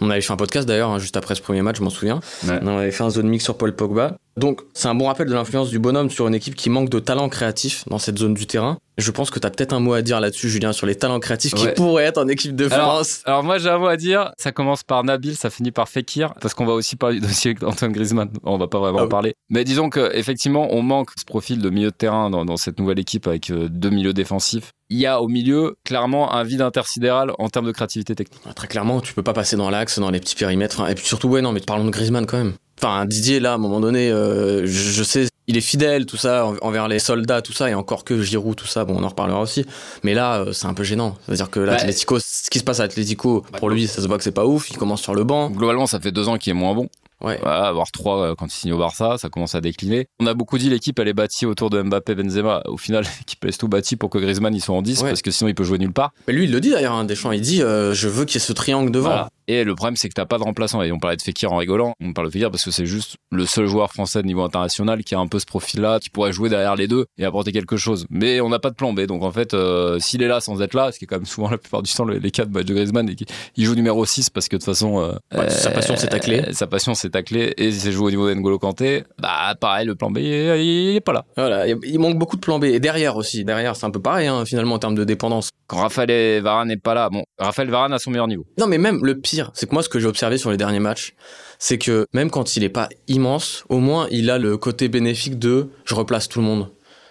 On 0.00 0.10
avait 0.10 0.20
fait 0.20 0.32
un 0.32 0.36
podcast 0.36 0.68
d'ailleurs 0.68 0.90
hein, 0.90 0.98
juste 0.98 1.16
après 1.16 1.34
ce 1.34 1.42
premier 1.42 1.62
match, 1.62 1.78
je 1.78 1.82
m'en 1.82 1.90
souviens. 1.90 2.20
Ouais. 2.46 2.60
On 2.62 2.78
avait 2.78 2.92
fait 2.92 3.02
un 3.02 3.10
zone 3.10 3.28
mix 3.28 3.42
sur 3.42 3.56
Paul 3.56 3.74
Pogba. 3.74 4.16
Donc 4.38 4.60
c'est 4.74 4.88
un 4.88 4.94
bon 4.94 5.06
rappel 5.06 5.26
de 5.28 5.32
l'influence 5.32 5.70
du 5.70 5.78
bonhomme 5.78 6.10
sur 6.10 6.28
une 6.28 6.34
équipe 6.34 6.54
qui 6.54 6.68
manque 6.68 6.90
de 6.90 6.98
talent 6.98 7.28
créatif 7.30 7.84
dans 7.88 7.98
cette 7.98 8.18
zone 8.18 8.34
du 8.34 8.46
terrain. 8.46 8.76
Je 8.98 9.10
pense 9.10 9.30
que 9.30 9.38
tu 9.38 9.46
as 9.46 9.50
peut-être 9.50 9.72
un 9.72 9.80
mot 9.80 9.94
à 9.94 10.02
dire 10.02 10.20
là-dessus, 10.20 10.50
Julien, 10.50 10.72
sur 10.74 10.86
les 10.86 10.94
talents 10.94 11.20
créatifs 11.20 11.54
qui 11.54 11.66
pourraient 11.68 12.04
être 12.04 12.18
en 12.18 12.28
équipe 12.28 12.54
de 12.54 12.68
France. 12.68 13.22
alors 13.24 13.42
moi 13.42 13.56
j'ai 13.58 13.70
un 13.70 13.78
mot 13.78 13.86
à 13.86 13.96
dire, 13.96 14.32
ça 14.38 14.52
commence 14.52 14.82
par 14.84 15.04
Nabil, 15.04 15.36
ça 15.36 15.48
finit 15.48 15.70
par 15.70 15.88
Fekir, 15.88 16.34
parce 16.40 16.52
qu'on 16.52 16.66
va 16.66 16.74
aussi 16.74 16.96
parler 16.96 17.18
du 17.20 17.26
dossier 17.26 17.54
d'Antoine 17.54 17.92
Griezmann, 17.92 18.30
on 18.42 18.58
va 18.58 18.68
pas 18.68 18.78
vraiment 18.78 18.98
Ah 18.98 19.02
en 19.02 19.04
oui. 19.04 19.10
parler. 19.10 19.34
Mais 19.48 19.64
disons 19.64 19.88
que 19.88 20.14
effectivement 20.14 20.68
on 20.70 20.82
manque 20.82 21.10
ce 21.18 21.24
profil 21.24 21.60
de 21.62 21.70
milieu 21.70 21.90
de 21.90 21.96
terrain 21.96 22.28
dans, 22.28 22.44
dans 22.44 22.56
cette 22.58 22.78
nouvelle 22.78 22.98
équipe 22.98 23.26
avec 23.26 23.50
euh, 23.50 23.68
deux 23.70 23.90
milieux 23.90 24.12
défensifs. 24.12 24.70
Il 24.90 24.98
y 24.98 25.06
a 25.06 25.20
au 25.20 25.28
milieu 25.28 25.76
clairement 25.84 26.32
un 26.34 26.44
vide 26.44 26.60
intersidéral 26.60 27.32
en 27.38 27.48
termes 27.48 27.66
de 27.66 27.72
créativité 27.72 28.14
technique. 28.14 28.40
Ah, 28.48 28.52
Très 28.52 28.68
clairement, 28.68 29.00
tu 29.00 29.14
peux 29.14 29.22
pas 29.22 29.32
passer 29.32 29.56
dans 29.56 29.68
l'axe, 29.68 29.98
dans 29.98 30.10
les 30.10 30.20
petits 30.20 30.36
périmètres. 30.36 30.80
Enfin, 30.80 30.90
Et 30.90 30.94
puis 30.94 31.04
surtout, 31.06 31.28
ouais, 31.28 31.42
non, 31.42 31.50
mais 31.52 31.60
parlons 31.60 31.84
de 31.86 31.90
Griezmann 31.90 32.24
quand 32.24 32.36
même. 32.36 32.52
Enfin, 32.82 33.06
Didier, 33.06 33.40
là, 33.40 33.52
à 33.52 33.54
un 33.54 33.58
moment 33.58 33.80
donné, 33.80 34.10
euh, 34.10 34.66
je, 34.66 35.02
sais, 35.02 35.26
il 35.46 35.56
est 35.56 35.60
fidèle, 35.62 36.04
tout 36.04 36.16
ça, 36.18 36.44
en- 36.46 36.56
envers 36.60 36.88
les 36.88 36.98
soldats, 36.98 37.40
tout 37.40 37.52
ça, 37.54 37.70
et 37.70 37.74
encore 37.74 38.04
que 38.04 38.22
Giroud, 38.22 38.54
tout 38.54 38.66
ça, 38.66 38.84
bon, 38.84 38.96
on 38.98 39.02
en 39.02 39.08
reparlera 39.08 39.40
aussi. 39.40 39.64
Mais 40.02 40.12
là, 40.14 40.40
euh, 40.40 40.52
c'est 40.52 40.66
un 40.66 40.74
peu 40.74 40.84
gênant. 40.84 41.16
C'est-à-dire 41.24 41.48
que 41.50 41.60
l'Atlético, 41.60 42.18
ce 42.18 42.50
qui 42.50 42.58
se 42.58 42.64
passe 42.64 42.80
à 42.80 42.82
l'Atlético, 42.82 43.44
pour 43.58 43.70
lui, 43.70 43.86
ça 43.86 44.02
se 44.02 44.06
voit 44.06 44.18
que 44.18 44.24
c'est 44.24 44.30
pas 44.32 44.44
ouf. 44.46 44.70
Il 44.70 44.76
commence 44.76 45.00
sur 45.00 45.14
le 45.14 45.24
banc. 45.24 45.48
Globalement 45.50 45.86
ça 45.86 46.00
fait 46.00 46.12
deux 46.12 46.28
ans 46.28 46.36
qu'il 46.36 46.50
est 46.50 46.54
moins 46.54 46.74
bon. 46.74 46.88
Ouais. 47.22 47.38
Voilà, 47.42 47.64
avoir 47.68 47.90
trois 47.90 48.20
euh, 48.20 48.34
quand 48.36 48.44
il 48.44 48.50
signe 48.54 48.74
au 48.74 48.78
Barça, 48.78 49.16
ça 49.16 49.30
commence 49.30 49.54
à 49.54 49.62
décliner. 49.62 50.06
On 50.20 50.26
a 50.26 50.34
beaucoup 50.34 50.58
dit 50.58 50.68
l'équipe 50.68 50.98
elle 50.98 51.08
est 51.08 51.14
bâtie 51.14 51.46
autour 51.46 51.70
de 51.70 51.80
Mbappé, 51.80 52.14
Benzema. 52.14 52.60
Au 52.66 52.76
final 52.76 53.04
l'équipe 53.20 53.42
est 53.46 53.58
tout 53.58 53.68
bâtie 53.68 53.96
pour 53.96 54.10
que 54.10 54.18
Griezmann 54.18 54.54
il 54.54 54.60
soit 54.60 54.74
en 54.76 54.82
10 54.82 55.00
Ouais. 55.02 55.08
parce 55.08 55.22
que 55.22 55.30
sinon 55.30 55.48
il 55.48 55.54
peut 55.54 55.64
jouer 55.64 55.78
nulle 55.78 55.94
part. 55.94 56.12
Mais 56.28 56.34
lui, 56.34 56.44
il 56.44 56.52
le 56.52 56.60
dit 56.60 56.68
d'ailleurs, 56.70 56.92
hein, 56.92 57.04
Deschamps, 57.06 57.32
il 57.32 57.40
dit, 57.40 57.62
euh, 57.62 57.94
je 57.94 58.08
veux 58.08 58.26
qu'il 58.26 58.34
y 58.38 58.44
ait 58.44 58.46
ce 58.46 58.52
triangle 58.52 58.90
devant. 58.90 59.08
Voilà. 59.08 59.28
Et 59.48 59.64
le 59.64 59.74
problème, 59.74 59.96
c'est 59.96 60.08
que 60.08 60.14
t'as 60.14 60.24
pas 60.26 60.38
de 60.38 60.42
remplaçant. 60.42 60.82
Et 60.82 60.92
on 60.92 60.98
parlait 60.98 61.16
de 61.16 61.22
Fekir 61.22 61.52
en 61.52 61.56
rigolant. 61.56 61.94
On 62.00 62.12
parle 62.12 62.28
de 62.28 62.32
Fekir 62.32 62.50
parce 62.50 62.64
que 62.64 62.70
c'est 62.70 62.86
juste 62.86 63.16
le 63.30 63.46
seul 63.46 63.66
joueur 63.66 63.92
français 63.92 64.22
de 64.22 64.26
niveau 64.26 64.42
international 64.42 65.04
qui 65.04 65.14
a 65.14 65.18
un 65.18 65.26
peu 65.28 65.38
ce 65.38 65.46
profil-là, 65.46 65.98
qui 66.00 66.10
pourrait 66.10 66.32
jouer 66.32 66.48
derrière 66.48 66.76
les 66.76 66.88
deux 66.88 67.06
et 67.18 67.24
apporter 67.24 67.52
quelque 67.52 67.76
chose. 67.76 68.06
Mais 68.10 68.40
on 68.40 68.48
n'a 68.48 68.58
pas 68.58 68.70
de 68.70 68.74
plan 68.74 68.92
B. 68.92 69.00
Donc 69.02 69.22
en 69.22 69.30
fait, 69.30 69.54
euh, 69.54 69.98
s'il 69.98 70.22
est 70.22 70.28
là 70.28 70.40
sans 70.40 70.60
être 70.62 70.74
là, 70.74 70.90
ce 70.92 70.98
qui 70.98 71.04
est 71.04 71.08
quand 71.08 71.16
même 71.16 71.26
souvent 71.26 71.50
la 71.50 71.58
plupart 71.58 71.82
du 71.82 71.92
temps 71.92 72.04
les, 72.04 72.30
cas 72.30 72.44
de 72.44 72.52
match 72.52 72.64
de 72.66 72.74
Griezmann, 72.74 73.08
et 73.08 73.16
il 73.56 73.64
joue 73.64 73.74
numéro 73.74 74.04
6 74.04 74.30
parce 74.30 74.48
que 74.48 74.56
de 74.56 74.60
toute 74.60 74.66
façon, 74.66 75.00
euh, 75.00 75.48
sa 75.48 75.70
passion, 75.70 75.94
c'est 75.96 76.08
tacler. 76.08 76.40
euh, 76.48 76.52
Sa 76.52 76.66
passion, 76.66 76.94
c'est 76.94 77.10
tacler. 77.10 77.54
Et 77.56 77.70
si 77.70 77.80
c'est 77.80 77.92
joué 77.92 78.06
au 78.06 78.10
niveau 78.10 78.32
d'Engolo 78.32 78.58
Kanté, 78.58 79.04
bah 79.20 79.54
pareil, 79.60 79.86
le 79.86 79.94
plan 79.94 80.10
B, 80.10 80.18
il, 80.18 80.24
il 80.26 80.96
est 80.96 81.00
pas 81.00 81.12
là. 81.12 81.24
Voilà, 81.36 81.66
il 81.66 81.76
il 81.84 81.98
manque 81.98 82.18
beaucoup 82.18 82.36
de 82.36 82.40
plan 82.40 82.58
B. 82.58 82.64
Et 82.64 82.80
derrière 82.80 83.16
aussi, 83.16 83.44
derrière, 83.44 83.76
c'est 83.76 83.86
un 83.86 83.90
peu 83.90 84.00
pareil, 84.00 84.26
hein, 84.26 84.44
finalement, 84.44 84.74
en 84.74 84.78
termes 84.78 84.94
de 84.94 85.04
dépendance. 85.04 85.50
Quand 85.66 85.78
Raphaël 85.78 86.10
et 86.10 86.40
Varane 86.40 86.68
n'est 86.68 86.76
pas 86.76 86.94
là, 86.94 87.10
bon, 87.10 87.24
Raphaël 87.38 87.68
Varane 87.70 87.92
a 87.92 87.98
son 87.98 88.10
meilleur 88.10 88.28
niveau. 88.28 88.44
Non, 88.58 88.66
mais 88.66 88.78
même 88.78 89.04
le 89.04 89.18
pire, 89.18 89.35
c'est 89.54 89.68
que 89.68 89.74
moi, 89.74 89.82
ce 89.82 89.88
que 89.88 89.98
j'ai 89.98 90.06
observé 90.06 90.38
sur 90.38 90.50
les 90.50 90.56
derniers 90.56 90.80
matchs, 90.80 91.14
c'est 91.58 91.78
que 91.78 92.06
même 92.12 92.30
quand 92.30 92.56
il 92.56 92.64
est 92.64 92.68
pas 92.68 92.88
immense, 93.08 93.64
au 93.68 93.78
moins 93.78 94.06
il 94.10 94.30
a 94.30 94.38
le 94.38 94.56
côté 94.56 94.88
bénéfique 94.88 95.38
de 95.38 95.68
je 95.84 95.94
replace 95.94 96.28
tout 96.28 96.40
le 96.40 96.46
monde. 96.46 96.68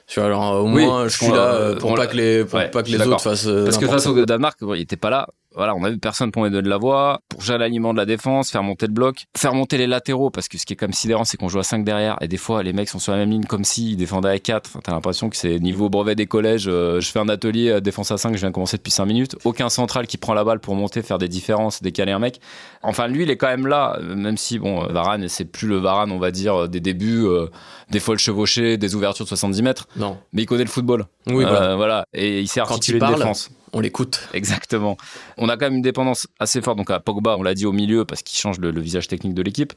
Tu 0.08 0.20
vois, 0.20 0.28
alors 0.28 0.54
euh, 0.56 0.60
au 0.60 0.66
Oui, 0.72 0.86
moins 0.86 1.08
je 1.08 1.18
suis 1.18 1.28
là 1.28 1.34
l'a- 1.36 1.54
euh, 1.54 1.76
pour 1.78 1.96
pas 1.96 2.02
l'a- 2.04 2.08
que 2.08 2.16
les, 2.18 2.46
pour 2.46 2.60
Ouais, 2.60 2.70
pas 2.70 2.84
que 2.84 2.90
les 2.90 3.02
autres 3.08 3.22
fassent. 3.22 3.48
euh, 3.48 3.66
Parce 3.66 3.78
que 3.78 3.88
face 3.88 4.06
au 4.06 4.26
Danemark, 4.26 4.58
bon, 4.62 4.76
il 4.76 4.82
était 4.82 4.98
pas 4.98 5.10
là. 5.10 5.28
Voilà, 5.56 5.74
on 5.76 5.84
a 5.84 5.90
vu 5.90 5.98
personne 5.98 6.32
pour 6.32 6.44
donner 6.44 6.62
de 6.62 6.70
la 6.70 6.78
voix, 6.78 7.22
pour 7.30 7.42
gérer 7.42 7.58
l'alignement 7.60 7.94
de 7.94 7.98
la 7.98 8.06
défense, 8.06 8.52
faire 8.52 8.62
monter 8.64 8.88
le 8.88 8.94
bloc, 8.94 9.26
faire 9.38 9.54
monter 9.54 9.78
les 9.78 9.88
latéraux, 9.88 10.30
parce 10.30 10.48
que 10.48 10.58
ce 10.58 10.66
qui 10.66 10.74
est 10.74 10.76
quand 10.76 10.86
même 10.88 10.94
sidérant, 10.94 11.24
c'est 11.24 11.38
qu'on 11.38 11.48
joue 11.50 11.60
à 11.60 11.64
5 11.64 11.84
derrière, 11.86 12.18
et 12.22 12.28
des 12.28 12.38
fois, 12.38 12.62
les 12.64 12.74
mecs 12.74 12.90
sont 12.90 13.00
sur 13.00 13.14
la 13.14 13.20
même 13.20 13.32
ligne 13.32 13.46
comme 13.46 13.64
s'ils 13.64 13.96
défendaient 13.98 14.30
à 14.30 14.40
4. 14.40 14.68
Enfin, 14.70 14.80
t'as 14.84 14.92
l'impression 14.92 15.30
que 15.30 15.38
c'est 15.38 15.60
niveau 15.60 15.90
brevet 15.90 16.16
des 16.16 16.26
collèges, 16.28 16.66
euh, 16.68 17.00
je 17.00 17.10
fais 17.10 17.20
un 17.20 17.30
atelier 17.30 17.70
euh, 17.70 17.80
défense 17.80 18.12
à 18.12 18.18
5, 18.18 18.34
je 18.34 18.40
viens 18.40 18.50
de 18.50 18.54
commencer 18.54 18.78
depuis 18.78 18.92
5 18.92 19.06
minutes. 19.06 19.36
Aucun 19.46 19.70
central 19.70 20.08
qui 20.08 20.18
prend 20.18 20.34
la 20.34 20.44
balle 20.44 20.60
pour 20.60 20.76
monter, 20.76 21.02
faire 21.02 21.18
des 21.18 21.30
différences, 21.30 21.82
décaler 21.82 22.12
un 22.12 22.20
mec. 22.20 22.40
Enfin, 22.84 23.08
lui, 23.08 23.24
il 23.24 23.30
est 23.30 23.38
quand 23.38 23.48
même 23.48 23.68
là, 23.68 23.98
euh, 24.02 24.16
même 24.16 24.38
si, 24.38 24.60
bon, 24.60 24.86
Varane, 24.88 25.28
c'est 25.30 25.46
plus 25.46 25.68
le 25.68 25.78
Varane, 25.78 26.12
on 26.12 26.20
va 26.20 26.32
dire, 26.32 26.68
des 26.68 26.80
débuts, 26.82 27.26
euh, 27.26 27.48
des 27.92 28.00
folles 28.00 28.20
chevauchées, 28.20 28.78
des 28.78 28.96
ouvertures 28.96 29.26
de 29.26 29.30
70 29.30 29.62
mètres, 29.62 29.88
Non. 29.96 30.18
mais 30.34 30.42
il 30.44 30.46
connaît 30.48 30.64
le 30.66 30.70
football. 30.70 31.06
Oui, 31.28 31.46
Euh, 31.46 31.76
voilà. 31.76 32.06
Et 32.14 32.42
il 32.42 32.48
sait 32.48 32.60
Quand 32.62 32.72
articuler 32.74 32.98
il 32.98 33.02
une 33.04 33.08
parle, 33.08 33.16
défense. 33.22 33.50
On 33.76 33.82
l'écoute. 33.82 34.30
Exactement. 34.34 34.98
On 35.38 35.50
a 35.50 35.58
quand 35.58 35.66
même 35.66 35.76
une 35.76 35.82
dépendance 35.82 36.28
assez 36.40 36.62
forte. 36.62 36.78
Donc 36.78 36.90
à 36.90 37.00
Pogba, 37.02 37.36
on 37.38 37.44
l'a 37.44 37.54
dit 37.54 37.66
au 37.66 37.74
milieu 37.74 38.06
parce 38.06 38.24
qu'il 38.24 38.40
change 38.40 38.58
le, 38.58 38.72
visage 38.80 39.08
technique 39.08 39.34
de 39.34 39.42
l'équipe. 39.42 39.74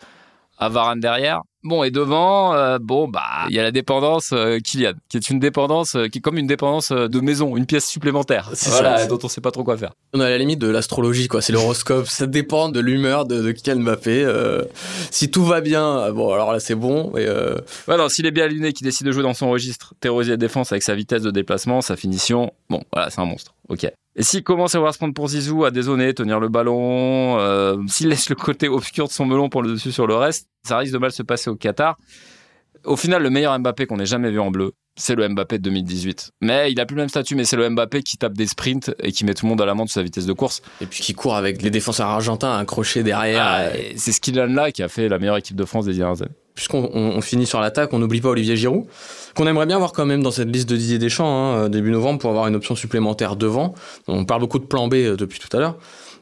À 0.57 0.69
Varane 0.69 1.01
derrière. 1.01 1.43
Bon, 1.65 1.83
et 1.83 1.91
devant, 1.91 2.55
euh, 2.55 2.79
bon, 2.81 3.09
bah, 3.09 3.47
il 3.49 3.57
y 3.57 3.59
a 3.59 3.65
la 3.65 3.73
dépendance 3.73 4.31
euh, 4.33 4.61
Kylian, 4.61 4.93
qui 5.09 5.17
est 5.17 5.29
une 5.29 5.41
dépendance, 5.41 5.97
euh, 5.97 6.07
qui 6.07 6.19
est 6.19 6.21
comme 6.21 6.39
une 6.39 6.47
dépendance 6.47 6.93
euh, 6.93 7.09
de 7.09 7.19
maison, 7.19 7.57
une 7.57 7.67
pièce 7.67 7.85
supplémentaire. 7.85 8.53
Voilà, 8.69 8.99
ça. 8.99 9.07
dont 9.09 9.19
on 9.25 9.29
sait 9.29 9.41
pas 9.41 9.51
trop 9.51 9.65
quoi 9.65 9.77
faire. 9.77 9.93
On 10.15 10.21
est 10.21 10.25
à 10.25 10.31
la 10.31 10.39
limite 10.39 10.61
de 10.61 10.69
l'astrologie, 10.69 11.27
quoi. 11.27 11.43
C'est 11.43 11.53
l'horoscope. 11.53 12.07
Ça 12.07 12.29
dépend 12.29 12.69
de 12.69 12.79
l'humeur 12.79 13.27
de, 13.27 13.43
de 13.43 13.51
Kylian 13.51 13.81
Mbappé. 13.81 14.25
si 15.11 15.33
tout 15.33 15.45
va 15.45 15.61
bien, 15.61 16.13
bon, 16.13 16.33
alors 16.33 16.53
là 16.53 16.61
c'est 16.61 16.77
bon. 16.77 17.17
Et, 17.17 17.29
Ouais, 17.89 17.97
non, 17.97 18.09
s'il 18.09 18.27
est 18.27 18.31
bien 18.31 18.47
luné, 18.47 18.73
qui 18.73 18.85
décide 18.85 19.07
de 19.07 19.13
jouer 19.13 19.23
dans 19.23 19.35
son 19.35 19.51
registre, 19.51 19.95
terroriser 20.01 20.33
la 20.33 20.37
défense 20.37 20.71
avec 20.73 20.83
sa 20.85 20.95
vitesse 20.95 21.23
de 21.23 21.31
déplacement, 21.31 21.81
sa 21.81 21.97
finition, 21.97 22.53
bon, 22.71 22.83
voilà, 22.93 23.11
c'est 23.11 23.21
un 23.21 23.25
monstre. 23.25 23.55
Ok. 23.69 23.85
Et 24.17 24.23
s'il 24.23 24.43
commence 24.43 24.75
à 24.75 24.79
vouloir 24.79 24.93
se 24.95 24.99
prendre 24.99 25.15
pour 25.15 25.29
Zizou, 25.29 25.65
à 25.65 25.71
dézoner, 25.71 26.13
tenir 26.15 26.41
le 26.41 26.49
ballon, 26.49 27.39
s'il 27.89 28.09
laisse 28.09 28.29
le 28.31 28.37
côté 28.37 28.69
obscur 28.69 29.09
de 29.09 29.13
son 29.13 29.27
melon 29.27 29.49
pour 29.49 29.63
le 29.63 29.73
dessus 29.73 29.93
sur 29.93 30.07
le 30.07 30.15
reste, 30.15 30.49
ça 30.67 30.79
risque 30.79 30.93
de 30.93 30.99
mal 30.99 31.13
se 31.13 31.23
passer 31.23 31.48
au 31.49 31.57
Qatar. 31.57 31.97
Au 32.85 32.97
final, 32.97 33.23
le 33.23 33.31
meilleur 33.31 33.59
Mbappé 33.59 33.87
qu'on 33.87 33.99
ait 33.99 34.07
jamais 34.07 34.31
vu 34.31 34.39
en 34.41 34.51
bleu, 34.51 34.73
c'est 34.97 35.15
le 35.15 35.29
Mbappé 35.29 35.59
de 35.59 35.63
2018. 35.65 36.31
Mais 36.41 36.71
il 36.73 36.81
a 36.81 36.87
plus 36.87 36.95
le 36.97 37.03
même 37.03 37.09
statut, 37.09 37.35
mais 37.35 37.45
c'est 37.45 37.57
le 37.57 37.69
Mbappé 37.69 38.03
qui 38.03 38.17
tape 38.19 38.35
des 38.35 38.47
sprints 38.47 38.95
et 39.03 39.13
qui 39.13 39.25
met 39.25 39.35
tout 39.35 39.47
le 39.47 39.51
monde 39.51 39.61
à 39.61 39.67
l'amende 39.67 39.87
de 39.89 39.93
sa 39.93 40.03
vitesse 40.03 40.27
de 40.27 40.33
course. 40.33 40.63
et 40.81 40.87
puis 40.87 41.01
qui 41.03 41.13
court 41.15 41.35
avec 41.37 41.61
les 41.63 41.71
défenseurs 41.71 42.07
argentins 42.09 42.57
accrochés 42.57 43.03
derrière. 43.03 43.43
Ah, 43.45 43.65
c'est 43.97 44.13
ce 44.13 44.21
qu'il 44.21 44.39
a 44.41 44.47
là 44.47 44.71
qui 44.73 44.83
a 44.83 44.89
fait 44.89 45.09
la 45.09 45.19
meilleure 45.19 45.37
équipe 45.37 45.57
de 45.57 45.65
France 45.65 45.87
des 45.87 45.95
dernières 45.95 46.23
années. 46.23 46.33
puisqu'on 46.55 46.91
on- 46.93 47.17
on 47.17 47.21
finit 47.21 47.47
sur 47.47 47.61
l'attaque, 47.61 47.93
on 47.93 48.01
n'oublie 48.01 48.21
pas 48.21 48.31
Olivier 48.31 48.57
Giroud, 48.57 48.87
qu'on 49.37 49.47
aimerait 49.47 49.67
bien 49.67 49.79
voir 49.79 49.93
quand 49.93 50.05
même 50.07 50.25
dans 50.25 50.33
cette 50.33 50.49
liste 50.49 50.69
de 50.69 50.77
Didier 50.77 50.99
Deschamps, 50.99 51.55
hein, 51.55 51.69
début 51.69 51.93
novembre, 51.93 52.19
pour 52.19 52.31
avoir 52.31 52.49
une 52.49 52.57
option 52.57 52.75
supplémentaire 52.75 53.37
devant. 53.37 53.75
On 54.09 54.25
parle 54.25 54.41
beaucoup 54.41 54.59
de 54.59 54.65
plan 54.65 54.89
B 54.89 54.95
euh, 54.95 55.15
depuis 55.17 55.39
tout 55.39 55.57
à 55.57 55.61
l'heure. 55.61 55.77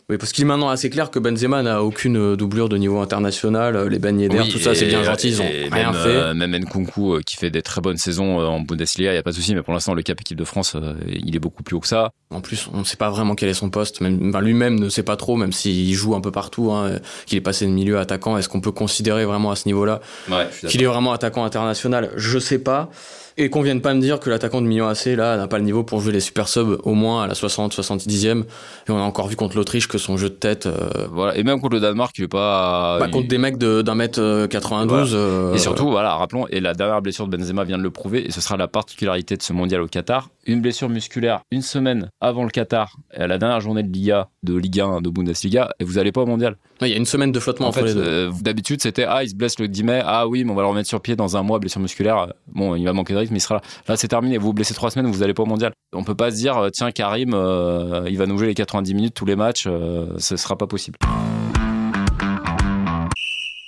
Oui, 0.08 0.18
parce 0.18 0.30
qu'il 0.30 0.44
est 0.44 0.46
maintenant 0.46 0.68
assez 0.68 0.88
clair 0.88 1.10
que 1.10 1.18
Benzema 1.18 1.64
n'a 1.64 1.82
aucune 1.82 2.16
euh, 2.16 2.36
doublure 2.36 2.68
de 2.68 2.76
niveau 2.76 3.00
international. 3.00 3.74
euh, 3.74 3.88
Les 3.88 3.96
Yedder, 3.98 4.38
Oui, 4.38 4.52
tout 4.52 4.58
ça, 4.60 4.72
c'est 4.72 4.86
bien 4.86 5.02
gentil, 5.02 5.30
ils 5.30 5.42
ont 5.42 5.48
rien 5.72 5.90
même, 5.90 5.94
fait. 5.94 6.08
euh, 6.08 6.32
même 6.34 6.56
Nkunku 6.56 7.18
qui 7.26 7.34
fait 7.36 7.50
des 7.50 7.60
très 7.62 7.80
bonnes 7.80 7.96
saisons 7.96 8.38
en 8.38 8.60
Bundesliga, 8.60 9.10
il 9.12 9.16
y 9.16 9.18
a 9.18 9.24
pas 9.24 9.30
de 9.30 9.34
souci. 9.34 9.56
Mais 9.56 9.62
pour 9.62 9.72
l'instant, 9.74 9.94
le 9.94 10.02
cap 10.02 10.20
équipe 10.20 10.38
de 10.38 10.44
France, 10.44 10.76
il 11.08 11.34
est 11.34 11.40
beaucoup 11.40 11.64
plus 11.64 11.74
haut 11.74 11.80
que 11.80 11.88
ça. 11.88 12.12
En 12.30 12.40
plus, 12.40 12.68
on 12.74 12.78
ne 12.80 12.84
sait 12.84 12.96
pas 12.96 13.08
vraiment 13.10 13.34
quel 13.36 13.48
est 13.48 13.54
son 13.54 13.70
poste. 13.70 14.00
Même, 14.00 14.36
lui-même 14.40 14.80
ne 14.80 14.88
sait 14.88 15.04
pas 15.04 15.16
trop, 15.16 15.36
même 15.36 15.52
s'il 15.52 15.94
joue 15.94 16.14
un 16.16 16.20
peu 16.20 16.32
partout, 16.32 16.72
hein, 16.72 16.98
qu'il 17.24 17.38
est 17.38 17.42
passé 17.42 17.66
de 17.66 17.70
milieu 17.70 17.98
à 17.98 18.00
attaquant. 18.00 18.36
Est-ce 18.36 18.48
qu'on 18.48 18.60
peut 18.60 18.72
considérer 18.72 19.24
vraiment 19.24 19.52
à 19.52 19.56
ce 19.56 19.68
niveau-là 19.68 20.00
Ouais, 20.28 20.48
qu'il 20.68 20.82
est 20.82 20.86
vraiment 20.86 21.12
attaquant 21.12 21.44
international? 21.44 22.10
Je 22.16 22.38
sais 22.38 22.58
pas. 22.58 22.90
Et 23.38 23.50
qu'on 23.50 23.60
vienne 23.60 23.82
pas 23.82 23.92
me 23.92 24.00
dire 24.00 24.18
que 24.18 24.30
l'attaquant 24.30 24.62
de 24.62 24.66
Milan 24.66 24.88
AC, 24.88 25.14
là, 25.14 25.36
n'a 25.36 25.46
pas 25.46 25.58
le 25.58 25.64
niveau 25.64 25.84
pour 25.84 26.00
jouer 26.00 26.10
les 26.10 26.20
super 26.20 26.48
subs 26.48 26.78
au 26.84 26.94
moins 26.94 27.22
à 27.24 27.26
la 27.26 27.34
60, 27.34 27.74
70e. 27.74 28.44
Et 28.88 28.90
on 28.90 28.96
a 28.96 29.02
encore 29.02 29.28
vu 29.28 29.36
contre 29.36 29.56
l'Autriche 29.58 29.88
que 29.88 29.98
son 29.98 30.16
jeu 30.16 30.30
de 30.30 30.34
tête, 30.34 30.64
euh, 30.64 30.88
Voilà. 31.12 31.36
Et 31.36 31.42
même 31.44 31.60
contre 31.60 31.74
le 31.74 31.80
Danemark, 31.80 32.14
il 32.16 32.24
est 32.24 32.28
pas. 32.28 32.98
bah, 32.98 33.04
il- 33.08 33.12
contre 33.12 33.28
des 33.28 33.36
mecs 33.36 33.58
de- 33.58 33.82
d'un 33.82 33.94
mètre 33.94 34.22
euh, 34.22 34.46
92. 34.46 35.10
euh, 35.14 35.52
Et 35.52 35.58
surtout, 35.58 35.90
voilà, 35.90 36.14
rappelons, 36.16 36.46
et 36.48 36.60
la 36.60 36.72
dernière 36.72 37.02
blessure 37.02 37.28
de 37.28 37.36
Benzema 37.36 37.64
vient 37.64 37.76
de 37.76 37.82
le 37.82 37.90
prouver, 37.90 38.26
et 38.26 38.30
ce 38.30 38.40
sera 38.40 38.56
la 38.56 38.68
particularité 38.68 39.36
de 39.36 39.42
ce 39.42 39.52
mondial 39.52 39.82
au 39.82 39.86
Qatar. 39.86 40.30
Une 40.46 40.62
blessure 40.62 40.88
musculaire 40.88 41.40
une 41.50 41.60
semaine 41.60 42.08
avant 42.20 42.44
le 42.44 42.50
Qatar, 42.50 42.96
à 43.12 43.26
la 43.26 43.38
dernière 43.38 43.60
journée 43.60 43.82
de 43.82 43.92
Liga, 43.92 44.28
de 44.42 44.56
Ligue 44.56 44.80
1, 44.80 45.00
de 45.02 45.10
Bundesliga, 45.10 45.70
et 45.78 45.84
vous 45.84 45.98
allez 45.98 46.12
pas 46.12 46.22
au 46.22 46.26
mondial. 46.26 46.56
il 46.80 46.88
y 46.88 46.94
a 46.94 46.96
une 46.96 47.04
semaine 47.04 47.32
de 47.32 47.40
flottement 47.40 47.66
En 47.66 47.70
entre 47.70 47.86
fait, 47.86 47.96
euh, 47.96 48.32
d'habitude, 48.40 48.80
c'était 48.80 49.04
ah, 49.04 49.22
il 49.22 49.30
se 49.30 49.34
blesse 49.34 49.58
le 49.58 49.68
10 49.68 49.82
mai, 49.84 50.02
ah 50.04 50.26
oui, 50.26 50.44
mais 50.44 50.52
on 50.52 50.54
va 50.54 50.62
le 50.62 50.68
remettre 50.68 50.88
sur 50.88 51.00
pied 51.00 51.16
dans 51.16 51.36
un 51.36 51.42
mois, 51.42 51.58
blessure 51.58 51.80
musculaire. 51.80 52.32
Bon, 52.48 52.74
il 52.74 52.84
va 52.84 52.92
manquer 52.92 53.12
de 53.12 53.18
rythme, 53.18 53.34
mais 53.34 53.38
il 53.38 53.42
sera 53.42 53.56
là. 53.56 53.60
Là, 53.88 53.96
c'est 53.96 54.08
terminé. 54.08 54.38
Vous 54.38 54.46
vous 54.46 54.52
blessez 54.54 54.74
trois 54.74 54.90
semaines, 54.90 55.10
vous 55.10 55.22
allez 55.22 55.34
pas 55.34 55.42
au 55.42 55.46
mondial. 55.46 55.72
On 55.92 56.04
peut 56.04 56.14
pas 56.14 56.30
se 56.30 56.36
dire, 56.36 56.56
euh, 56.58 56.70
tiens, 56.70 56.90
Karim, 56.90 57.32
euh, 57.34 58.06
il 58.08 58.18
va 58.18 58.26
nous 58.26 58.38
jouer 58.38 58.48
les 58.48 58.54
90 58.54 58.94
minutes 58.94 59.14
tous 59.14 59.26
les 59.26 59.36
matchs, 59.36 59.66
euh, 59.66 60.06
ce 60.18 60.36
sera 60.36 60.56
pas 60.56 60.66
possible. 60.66 60.98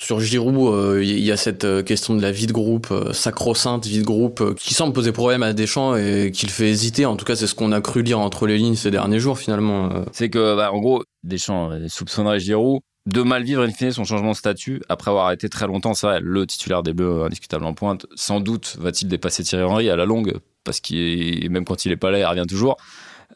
Sur 0.09 0.21
Giroud, 0.21 0.57
euh, 0.75 1.05
il 1.05 1.23
y 1.23 1.31
a 1.31 1.37
cette 1.37 1.67
euh, 1.67 1.83
question 1.83 2.15
de 2.15 2.23
la 2.23 2.33
vie 2.33 2.47
de 2.47 2.53
groupe, 2.55 2.87
euh, 2.93 3.13
sacro-sainte 3.13 3.85
vie 3.85 3.99
de 3.99 4.07
groupe, 4.07 4.55
qui 4.55 4.73
semble 4.73 4.95
poser 4.95 5.13
problème 5.13 5.43
à 5.43 5.53
Deschamps 5.53 5.97
et 5.97 6.31
qui 6.33 6.47
le 6.47 6.51
fait 6.51 6.71
hésiter. 6.71 7.05
En 7.05 7.15
tout 7.15 7.27
cas, 7.27 7.37
c'est 7.37 7.47
ce 7.47 7.55
qu'on 7.55 7.73
a 7.73 7.83
cru 7.83 8.01
lire 8.01 8.19
entre 8.19 8.47
les 8.47 8.57
lignes 8.57 8.75
ces 8.75 8.91
derniers 8.91 9.21
jours, 9.21 9.39
finalement. 9.39 9.91
C'est 10.13 10.31
que, 10.31 10.57
bah, 10.57 10.73
en 10.73 10.79
gros, 10.79 11.05
Deschamps 11.25 11.73
soupçonnerait 11.89 12.41
Giroud 12.41 12.81
de 13.05 13.21
mal 13.21 13.43
vivre 13.43 13.63
in 13.63 13.71
fine 13.71 13.93
son 13.93 14.05
changement 14.05 14.31
de 14.31 14.37
statut 14.37 14.81
après 14.89 15.11
avoir 15.11 15.31
été 15.31 15.51
très 15.51 15.67
longtemps, 15.67 15.93
c'est 15.93 16.07
vrai, 16.07 16.21
le 16.23 16.47
titulaire 16.47 16.83
des 16.83 16.95
Bleus 16.95 17.25
indiscutable 17.25 17.67
en 17.67 17.75
pointe. 17.75 18.07
Sans 18.15 18.41
doute 18.41 18.79
va-t-il 18.81 19.09
dépasser 19.09 19.45
Thierry 19.45 19.65
Henry 19.65 19.91
à 19.91 19.97
la 19.97 20.07
longue, 20.07 20.39
parce 20.65 20.81
qu'il 20.81 21.51
même 21.51 21.67
quand 21.67 21.85
il 21.85 21.93
est 21.93 21.97
pas 21.97 22.11
là, 22.11 22.19
il 22.19 22.25
revient 22.25 22.47
toujours. 22.49 22.79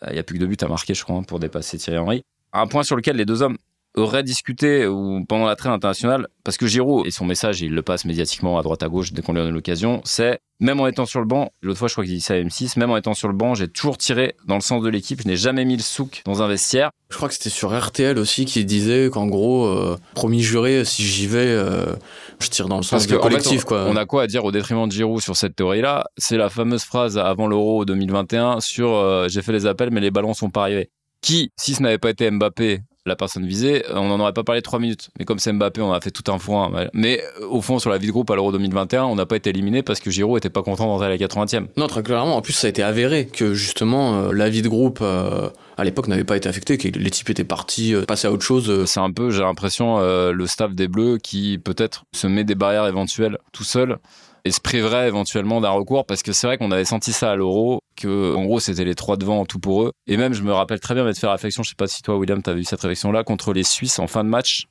Il 0.07 0.15
n'y 0.15 0.19
a 0.19 0.23
plus 0.23 0.37
que 0.37 0.41
deux 0.41 0.47
buts 0.47 0.57
à 0.63 0.69
marquer, 0.69 0.95
je 0.95 1.05
crois, 1.05 1.17
hein, 1.17 1.23
pour 1.23 1.39
dépasser 1.39 1.77
Thierry 1.77 1.99
Henry. 1.99 2.23
Un 2.55 2.67
point 2.67 2.83
sur 2.83 2.97
lequel 2.97 3.17
les 3.17 3.27
deux 3.27 3.43
hommes 3.43 3.59
auraient 3.95 4.23
discuté 4.23 4.87
ou 4.87 5.25
pendant 5.29 5.47
la 5.47 5.57
trêve 5.57 5.73
internationale, 5.73 6.29
parce 6.45 6.57
que 6.57 6.67
Giroud, 6.67 7.07
et 7.07 7.11
son 7.11 7.25
message, 7.25 7.61
il 7.61 7.75
le 7.75 7.83
passe 7.83 8.05
médiatiquement 8.05 8.59
à 8.59 8.63
droite 8.63 8.83
à 8.83 8.89
gauche 8.89 9.13
dès 9.13 9.23
qu'on 9.23 9.33
lui 9.33 9.41
donne 9.41 9.55
l'occasion, 9.55 10.01
c'est 10.05 10.41
même 10.61 10.81
en 10.81 10.87
étant 10.87 11.07
sur 11.07 11.19
le 11.21 11.27
banc, 11.27 11.51
l'autre 11.61 11.79
fois 11.79 11.89
je 11.89 11.95
crois 11.95 12.05
qu'il 12.05 12.15
dit 12.15 12.21
ça 12.21 12.35
à 12.35 12.37
M6, 12.39 12.79
même 12.79 12.91
en 12.91 12.97
étant 12.97 13.15
sur 13.15 13.29
le 13.29 13.35
banc, 13.35 13.55
j'ai 13.55 13.69
toujours 13.69 13.99
tiré 13.99 14.37
dans 14.47 14.55
le 14.55 14.61
sens 14.61 14.83
de 14.83 14.89
l'équipe, 14.89 15.21
je 15.21 15.29
n'ai 15.29 15.37
jamais 15.37 15.65
mis 15.65 15.77
le 15.77 15.83
souk 15.83 16.23
dans 16.25 16.41
un 16.41 16.49
vestiaire. 16.49 16.91
Je 17.11 17.17
crois 17.17 17.29
que 17.29 17.35
c'était 17.35 17.51
sur 17.51 17.79
RTL 17.79 18.17
aussi 18.17 18.45
qui 18.45 18.65
disait 18.65 19.11
qu'en 19.11 19.27
gros, 19.27 19.67
euh, 19.67 19.99
promis 20.15 20.41
juré, 20.41 20.85
si 20.85 21.03
j'y 21.03 21.27
vais, 21.27 21.39
euh, 21.39 21.95
je 22.39 22.49
tire 22.49 22.69
dans 22.69 22.77
le 22.77 22.83
sens 22.85 23.07
du 23.07 23.13
que, 23.13 23.19
en 23.19 23.23
fait, 23.23 23.29
collectif. 23.29 23.65
quoi. 23.65 23.87
on 23.89 23.97
a 23.97 24.07
quoi 24.07 24.23
à 24.23 24.27
dire 24.27 24.45
au 24.45 24.53
détriment 24.53 24.87
de 24.87 24.93
Giroud 24.93 25.21
sur 25.21 25.37
cette 25.37 25.57
théorie-là? 25.57 26.05
C'est 26.17 26.37
la 26.39 26.49
fameuse 26.49 26.85
phrase 26.85 27.19
avant 27.19 27.49
l'Euro 27.49 27.85
2021 27.85 28.61
sur 28.61 28.95
euh, 28.95 29.29
j'ai 29.29 29.43
fait 29.43 29.53
les 29.53 29.67
appels 29.67 29.91
mais 29.91 30.01
les 30.01 30.11
ballons 30.11 30.33
sont 30.33 30.51
pas 30.51 30.63
arrivés. 30.63 30.91
Qui, 31.21 31.51
si 31.57 31.75
ce 31.75 31.83
n'avait 31.83 31.99
pas 31.99 32.11
été 32.11 32.31
Mbappé, 32.31 32.81
la 33.07 33.17
personne 33.17 33.47
visée, 33.47 33.85
on 33.93 34.09
n'en 34.09 34.21
aurait 34.21 34.33
pas 34.33 34.45
parlé 34.45 34.63
trois 34.63 34.79
minutes. 34.79 35.11
Mais 35.19 35.25
comme 35.25 35.39
c'est 35.39 35.53
Mbappé, 35.53 35.81
on 35.81 35.93
a 35.93 36.01
fait 36.01 36.11
tout 36.11 36.31
un 36.31 36.39
point. 36.39 36.71
Mais 36.93 37.21
euh, 37.41 37.47
au 37.49 37.61
fond, 37.61 37.79
sur 37.79 37.91
la 37.91 37.99
vie 37.99 38.07
de 38.07 38.13
groupe 38.13 38.31
à 38.31 38.35
l'Euro 38.37 38.53
2021, 38.53 39.05
on 39.05 39.17
n'a 39.17 39.27
pas 39.27 39.37
été 39.37 39.51
éliminé 39.51 39.83
parce 39.83 40.01
que 40.01 40.11
Giroud 40.11 40.39
était 40.39 40.51
pas 40.51 40.63
content 40.63 40.87
d'entrer 40.87 41.07
à 41.07 41.11
la 41.11 41.17
80e. 41.17 41.67
Non, 41.77 41.87
très 41.89 42.03
clairement. 42.03 42.37
En 42.37 42.43
plus, 42.43 42.53
ça 42.53 42.69
a 42.69 42.71
été 42.71 42.83
avéré 42.83 43.27
que 43.27 43.55
justement, 43.55 44.15
euh, 44.15 44.33
la 44.33 44.49
vie 44.49 44.63
de 44.63 44.69
groupe 44.69 45.01
euh, 45.03 45.49
à 45.77 45.85
l'époque 45.85 46.09
n'avait 46.09 46.25
pas 46.25 46.37
été 46.37 46.49
affectée, 46.49 46.79
que 46.79 46.89
les 46.89 47.11
types 47.11 47.31
étaient 47.31 47.45
partis, 47.45 47.95
euh, 47.95 48.05
à 48.09 48.31
autre 48.31 48.45
chose. 48.45 48.71
euh. 48.71 48.87
C'est 48.87 49.01
un 49.01 49.11
peu, 49.11 49.31
j'ai 49.31 49.41
l'impression, 49.41 49.99
euh, 49.99 50.33
le 50.33 50.47
staff 50.47 50.75
des 50.75 50.89
Bleus 50.89 51.19
qui 51.19 51.59
peut-être 51.59 52.05
se 52.13 52.27
met 52.27 52.45
des 52.45 52.55
barrières 52.55 52.87
éventuelles 52.87 53.39
tout 53.53 53.65
seul 53.65 53.99
et 54.45 54.51
se 54.51 54.61
priverait 54.61 55.09
éventuellement 55.09 55.61
d'un 55.61 55.71
recours 55.71 56.05
parce 56.05 56.23
que 56.23 56.33
c'est 56.33 56.47
vrai 56.47 56.59
qu'on 56.59 56.71
avait 56.71 56.85
senti 56.85 57.13
ça 57.13 57.31
à 57.31 57.37
l'Euro 57.37 57.82
que 57.97 58.35
en 58.35 58.45
gros 58.45 58.61
c'était 58.61 58.85
les 58.85 58.95
trois 58.95 59.17
devant 59.17 59.45
tout 59.45 59.59
pour 59.59 59.85
eux. 59.85 59.93
Et 60.07 60.17
même 60.17 60.35
je 60.35 60.43
me 60.43 60.53
rappelle 60.53 60.81
très 60.81 60.95
bien 60.95 61.05
m'être 61.05 61.19
fait 61.19 61.27
réflexion 61.27 61.63
je 61.63 61.71
sais 61.71 61.77
pas 61.77 61.87
si 61.87 62.03
toi 62.03 62.17
William 62.17 62.43
t'as 62.43 62.55
vu 62.55 62.65
cette 62.65 62.81
réflexion 62.81 63.13
là 63.13 63.25
contre 63.25 63.53
les 63.53 63.65
Suisses 63.65 63.99
en 63.99 64.07
fin 64.07 64.25
de 64.25 64.29
match. 64.29 64.67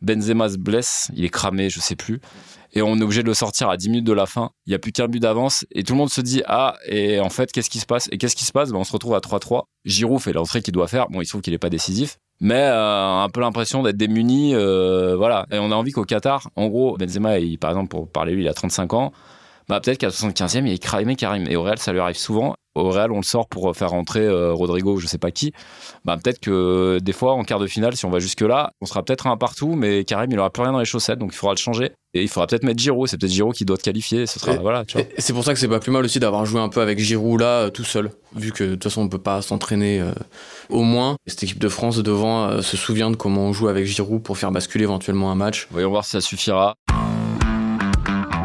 Benzema 0.00 0.48
se 0.48 0.58
blesse 0.58 1.10
il 1.14 1.24
est 1.24 1.30
cramé 1.30 1.70
je 1.70 1.80
sais 1.80 1.96
plus. 1.96 2.20
Et 2.74 2.82
on 2.82 2.98
est 2.98 3.02
obligé 3.02 3.22
de 3.22 3.28
le 3.28 3.34
sortir 3.34 3.70
à 3.70 3.76
10 3.76 3.88
minutes 3.88 4.06
de 4.06 4.12
la 4.12 4.26
fin. 4.26 4.50
Il 4.66 4.72
y 4.72 4.74
a 4.74 4.78
plus 4.78 4.92
qu'un 4.92 5.08
but 5.08 5.20
d'avance. 5.20 5.64
Et 5.72 5.84
tout 5.84 5.94
le 5.94 5.98
monde 5.98 6.10
se 6.10 6.20
dit 6.20 6.42
ah 6.46 6.76
et 6.86 7.18
en 7.20 7.30
fait 7.30 7.50
qu'est-ce 7.50 7.70
qui 7.70 7.80
se 7.80 7.86
passe? 7.86 8.08
Et 8.12 8.18
qu'est-ce 8.18 8.36
qui 8.36 8.44
se 8.44 8.52
passe? 8.52 8.70
Ben, 8.70 8.78
on 8.78 8.84
se 8.84 8.92
retrouve 8.92 9.14
à 9.14 9.20
3-3 9.20 9.62
Giroud 9.84 10.20
fait 10.20 10.32
l'entrée 10.32 10.62
qu'il 10.62 10.74
doit 10.74 10.88
faire. 10.88 11.08
Bon 11.08 11.20
il 11.20 11.24
se 11.24 11.30
trouve 11.30 11.42
qu'il 11.42 11.54
est 11.54 11.58
pas 11.58 11.70
décisif. 11.70 12.18
Mais 12.40 12.54
euh, 12.54 13.22
un 13.22 13.28
peu 13.30 13.40
l'impression 13.40 13.82
d'être 13.82 13.96
démuni 13.96 14.54
euh, 14.54 15.16
voilà. 15.16 15.46
Et 15.50 15.58
on 15.58 15.72
a 15.72 15.74
envie 15.74 15.92
qu'au 15.92 16.04
Qatar 16.04 16.50
en 16.56 16.68
gros 16.68 16.96
Benzema 16.96 17.36
par 17.60 17.70
exemple 17.70 17.88
pour 17.88 18.08
parler 18.08 18.34
lui 18.34 18.42
il 18.42 18.48
a 18.48 18.54
35 18.54 18.92
ans 18.92 19.12
bah 19.68 19.80
peut-être 19.80 19.98
qu'à 19.98 20.08
75e 20.08 20.66
il 20.66 20.72
est 20.72 20.78
cramé 20.78 21.14
Karim 21.16 21.46
et 21.48 21.56
au 21.56 21.62
Real 21.62 21.78
ça 21.78 21.92
lui 21.92 22.00
arrive 22.00 22.16
souvent 22.16 22.54
au 22.74 22.90
Real 22.90 23.10
on 23.12 23.16
le 23.18 23.22
sort 23.24 23.48
pour 23.48 23.74
faire 23.76 23.90
rentrer 23.90 24.20
euh, 24.20 24.52
Rodrigo 24.52 24.94
ou 24.94 24.98
je 24.98 25.06
sais 25.06 25.18
pas 25.18 25.30
qui 25.30 25.52
bah 26.04 26.16
peut-être 26.22 26.38
que 26.40 26.50
euh, 26.50 27.00
des 27.00 27.12
fois 27.12 27.34
en 27.34 27.42
quart 27.44 27.58
de 27.58 27.66
finale 27.66 27.96
si 27.96 28.04
on 28.04 28.10
va 28.10 28.18
jusque 28.18 28.40
là 28.42 28.70
on 28.80 28.86
sera 28.86 29.02
peut-être 29.02 29.26
un 29.26 29.36
partout 29.36 29.74
mais 29.74 30.04
Karim 30.04 30.30
il 30.30 30.38
aura 30.38 30.50
plus 30.50 30.62
rien 30.62 30.72
dans 30.72 30.78
les 30.78 30.84
chaussettes 30.84 31.18
donc 31.18 31.30
il 31.32 31.36
faudra 31.36 31.54
le 31.54 31.58
changer 31.58 31.90
et 32.14 32.22
il 32.22 32.28
faudra 32.28 32.46
peut-être 32.46 32.62
mettre 32.64 32.80
Giroud 32.80 33.08
c'est 33.08 33.18
peut-être 33.18 33.32
Giroud 33.32 33.54
qui 33.54 33.64
doit 33.64 33.76
te 33.76 33.82
qualifier 33.82 34.26
ce 34.26 34.38
sera 34.38 34.54
Et- 34.54 34.58
voilà 34.58 34.84
tu 34.84 34.96
vois 34.96 35.06
Et 35.16 35.20
c'est 35.20 35.32
pour 35.32 35.44
ça 35.44 35.52
que 35.52 35.58
c'est 35.60 35.68
pas 35.68 35.80
plus 35.80 35.90
mal 35.92 36.04
aussi 36.04 36.20
d'avoir 36.20 36.46
joué 36.46 36.60
un 36.60 36.68
peu 36.68 36.80
avec 36.80 36.98
Giroud 36.98 37.40
là, 37.40 37.64
euh, 37.64 37.70
tout 37.70 37.84
seul. 37.84 38.10
Vu 38.36 38.52
que 38.52 38.62
de 38.64 38.70
toute 38.72 38.84
façon, 38.84 39.02
on 39.02 39.08
peut 39.08 39.18
pas 39.18 39.40
s'entraîner 39.42 40.00
euh, 40.00 40.12
au 40.68 40.82
moins. 40.82 41.16
Cette 41.26 41.42
équipe 41.42 41.58
de 41.58 41.68
France 41.68 41.96
devant 41.98 42.44
euh, 42.44 42.60
se 42.62 42.76
souvient 42.76 43.10
de 43.10 43.16
comment 43.16 43.42
on 43.46 43.52
joue 43.52 43.68
avec 43.68 43.86
Giroud 43.86 44.22
pour 44.22 44.36
faire 44.38 44.50
basculer 44.52 44.84
éventuellement 44.84 45.30
un 45.30 45.34
match. 45.34 45.66
Voyons 45.70 45.90
voir 45.90 46.04
si 46.04 46.10
ça 46.12 46.20
suffira. 46.20 46.74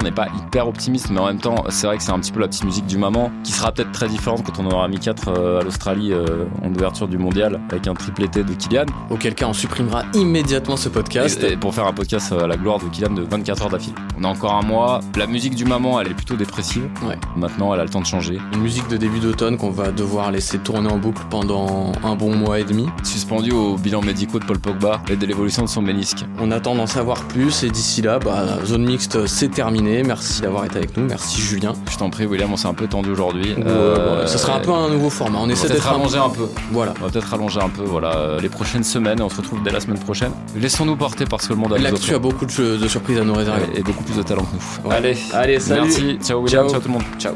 On 0.04 0.08
n'est 0.08 0.12
pas 0.12 0.28
hyper 0.38 0.68
optimiste, 0.68 1.12
mais 1.12 1.22
en 1.22 1.28
même 1.28 1.40
temps, 1.40 1.64
c'est 1.70 1.88
vrai 1.88 1.96
que 1.96 2.04
c'est 2.04 2.12
un 2.12 2.20
petit 2.20 2.34
peu 2.34 2.42
la 2.42 2.50
petite 2.50 2.66
musique 2.66 2.86
du 2.86 2.98
moment, 2.98 3.32
qui 3.46 3.54
sera 3.54 3.72
peut-être 3.72 3.94
très 3.94 4.10
différente 4.10 4.44
quand 4.44 4.62
on 4.62 4.70
aura 4.70 4.90
mis 4.90 5.00
4 5.00 5.30
à 5.30 5.64
l'Australie 5.64 6.12
euh, 6.12 6.44
en 6.62 6.76
ouverture 6.76 7.08
du 7.08 7.18
mondial, 7.18 7.62
avec 7.72 7.88
un 7.88 7.94
triplété 7.94 8.44
de 8.44 8.54
Kylian. 8.54 8.88
Auquel 9.10 9.34
cas, 9.34 9.48
on 9.48 9.54
supprimera 9.54 10.04
immédiatement 10.14 10.76
ce 10.76 10.90
podcast. 10.90 11.42
Et, 11.42 11.54
et 11.54 11.56
pour 11.56 11.74
faire 11.74 11.88
un 11.88 11.94
podcast 11.94 12.34
à 12.34 12.48
la 12.48 12.58
gloire 12.58 12.80
de 12.80 12.90
Kylian 12.90 13.12
de 13.14 13.22
24 13.22 13.62
heures 13.62 13.70
d'affilée. 13.70 13.96
On 14.20 14.26
a 14.26 14.28
encore 14.28 14.56
un 14.56 14.62
mois. 14.62 15.00
La 15.16 15.26
musique 15.26 15.56
du 15.56 15.64
moment, 15.64 16.02
elle 16.02 16.08
est 16.08 16.16
plutôt 16.16 16.36
dépressive. 16.36 16.90
Ouais. 17.08 17.18
Maintenant, 17.38 17.74
elle 17.74 17.80
a 17.80 17.84
le 17.86 17.90
temps 17.90 18.02
de 18.02 18.06
changer. 18.06 18.40
Une 18.52 18.60
musique 18.60 18.90
de 18.90 18.98
début 18.98 19.20
d'automne 19.20 19.56
qu'on 19.56 19.72
va 19.72 19.94
devoir 19.94 20.32
laisser 20.32 20.60
tourner 20.60 20.92
en 20.92 20.98
boucle 20.98 21.22
pendant 21.30 21.94
un 22.04 22.16
bon 22.18 22.36
mois 22.36 22.60
et 22.60 22.66
demi. 22.66 22.88
Suspendu 23.04 23.52
au 23.54 23.78
bilan 23.78 24.02
médicaux 24.02 24.40
de 24.40 24.46
Paul 24.46 24.60
Pogba 24.60 25.02
et 25.10 25.16
de 25.16 25.26
l'évolution 25.26 25.64
de 25.64 25.70
son 25.70 25.82
ménisque. 25.82 26.26
On 26.42 26.52
attend 26.52 26.76
d'en 26.76 26.88
savoir 26.88 27.24
plus 27.24 27.64
et 27.64 27.70
d'ici 27.70 28.02
là, 28.02 28.20
bah, 28.20 28.60
zone 28.66 28.84
mixte, 28.84 29.26
c'est 29.28 29.50
terminé. 29.50 29.93
Merci 30.02 30.42
d'avoir 30.42 30.66
été 30.66 30.78
avec 30.78 30.98
nous. 30.98 31.06
Merci 31.06 31.40
Julien. 31.42 31.74
Je 31.92 31.98
t'en 31.98 32.10
prie, 32.10 32.26
William, 32.26 32.52
on 32.52 32.58
s'est 32.58 32.68
un 32.68 32.74
peu 32.74 32.88
tendu 32.88 33.12
aujourd'hui. 33.12 33.54
Ouais, 33.54 33.64
Euh, 33.68 34.26
sera 34.26 34.56
un 34.56 34.60
peu 34.60 34.72
un 34.72 34.90
nouveau 34.90 35.10
format. 35.12 35.38
On 35.42 35.50
essaie 35.50 35.68
peut-être 35.68 35.84
d'être 35.84 35.92
rallonger 35.92 36.18
un 36.18 36.30
peu. 36.30 36.48
Voilà. 36.72 36.94
On 37.02 37.06
va 37.06 37.12
peut-être 37.12 37.28
rallonger 37.28 37.60
un 37.62 37.70
peu 37.70 37.84
voilà, 37.84 38.16
euh, 38.16 38.40
les 38.40 38.50
prochaines 38.50 38.84
semaines 38.84 39.20
et 39.20 39.24
on 39.24 39.30
se 39.30 39.38
retrouve 39.38 39.62
dès 39.64 39.72
la 39.72 39.80
semaine 39.82 40.00
prochaine. 40.00 40.32
Laissons-nous 40.56 40.96
porter 40.96 41.26
parce 41.26 41.46
que 41.48 41.54
le 41.54 41.60
monde 41.60 41.74
a 41.74 41.78
L'actu 41.78 42.16
a 42.16 42.20
beaucoup 42.20 42.46
de, 42.46 42.78
de 42.78 42.88
surprises 42.88 43.20
à 43.20 43.24
nous 43.24 43.34
réserver. 43.36 43.66
et 43.76 43.84
beaucoup 43.84 44.04
plus 44.04 44.16
de 44.18 44.24
talent 44.24 44.44
que 44.44 44.56
nous. 44.56 44.90
Ouais. 44.90 44.96
Allez, 44.96 45.18
Allez, 45.34 45.60
salut. 45.60 45.82
Merci. 45.82 46.18
Ciao 46.24 46.40
William, 46.42 46.64
Ciao. 46.64 46.72
ciao 46.72 46.80
tout 46.82 46.88
le 46.88 46.94
monde. 46.94 47.04
Ciao. 47.20 47.36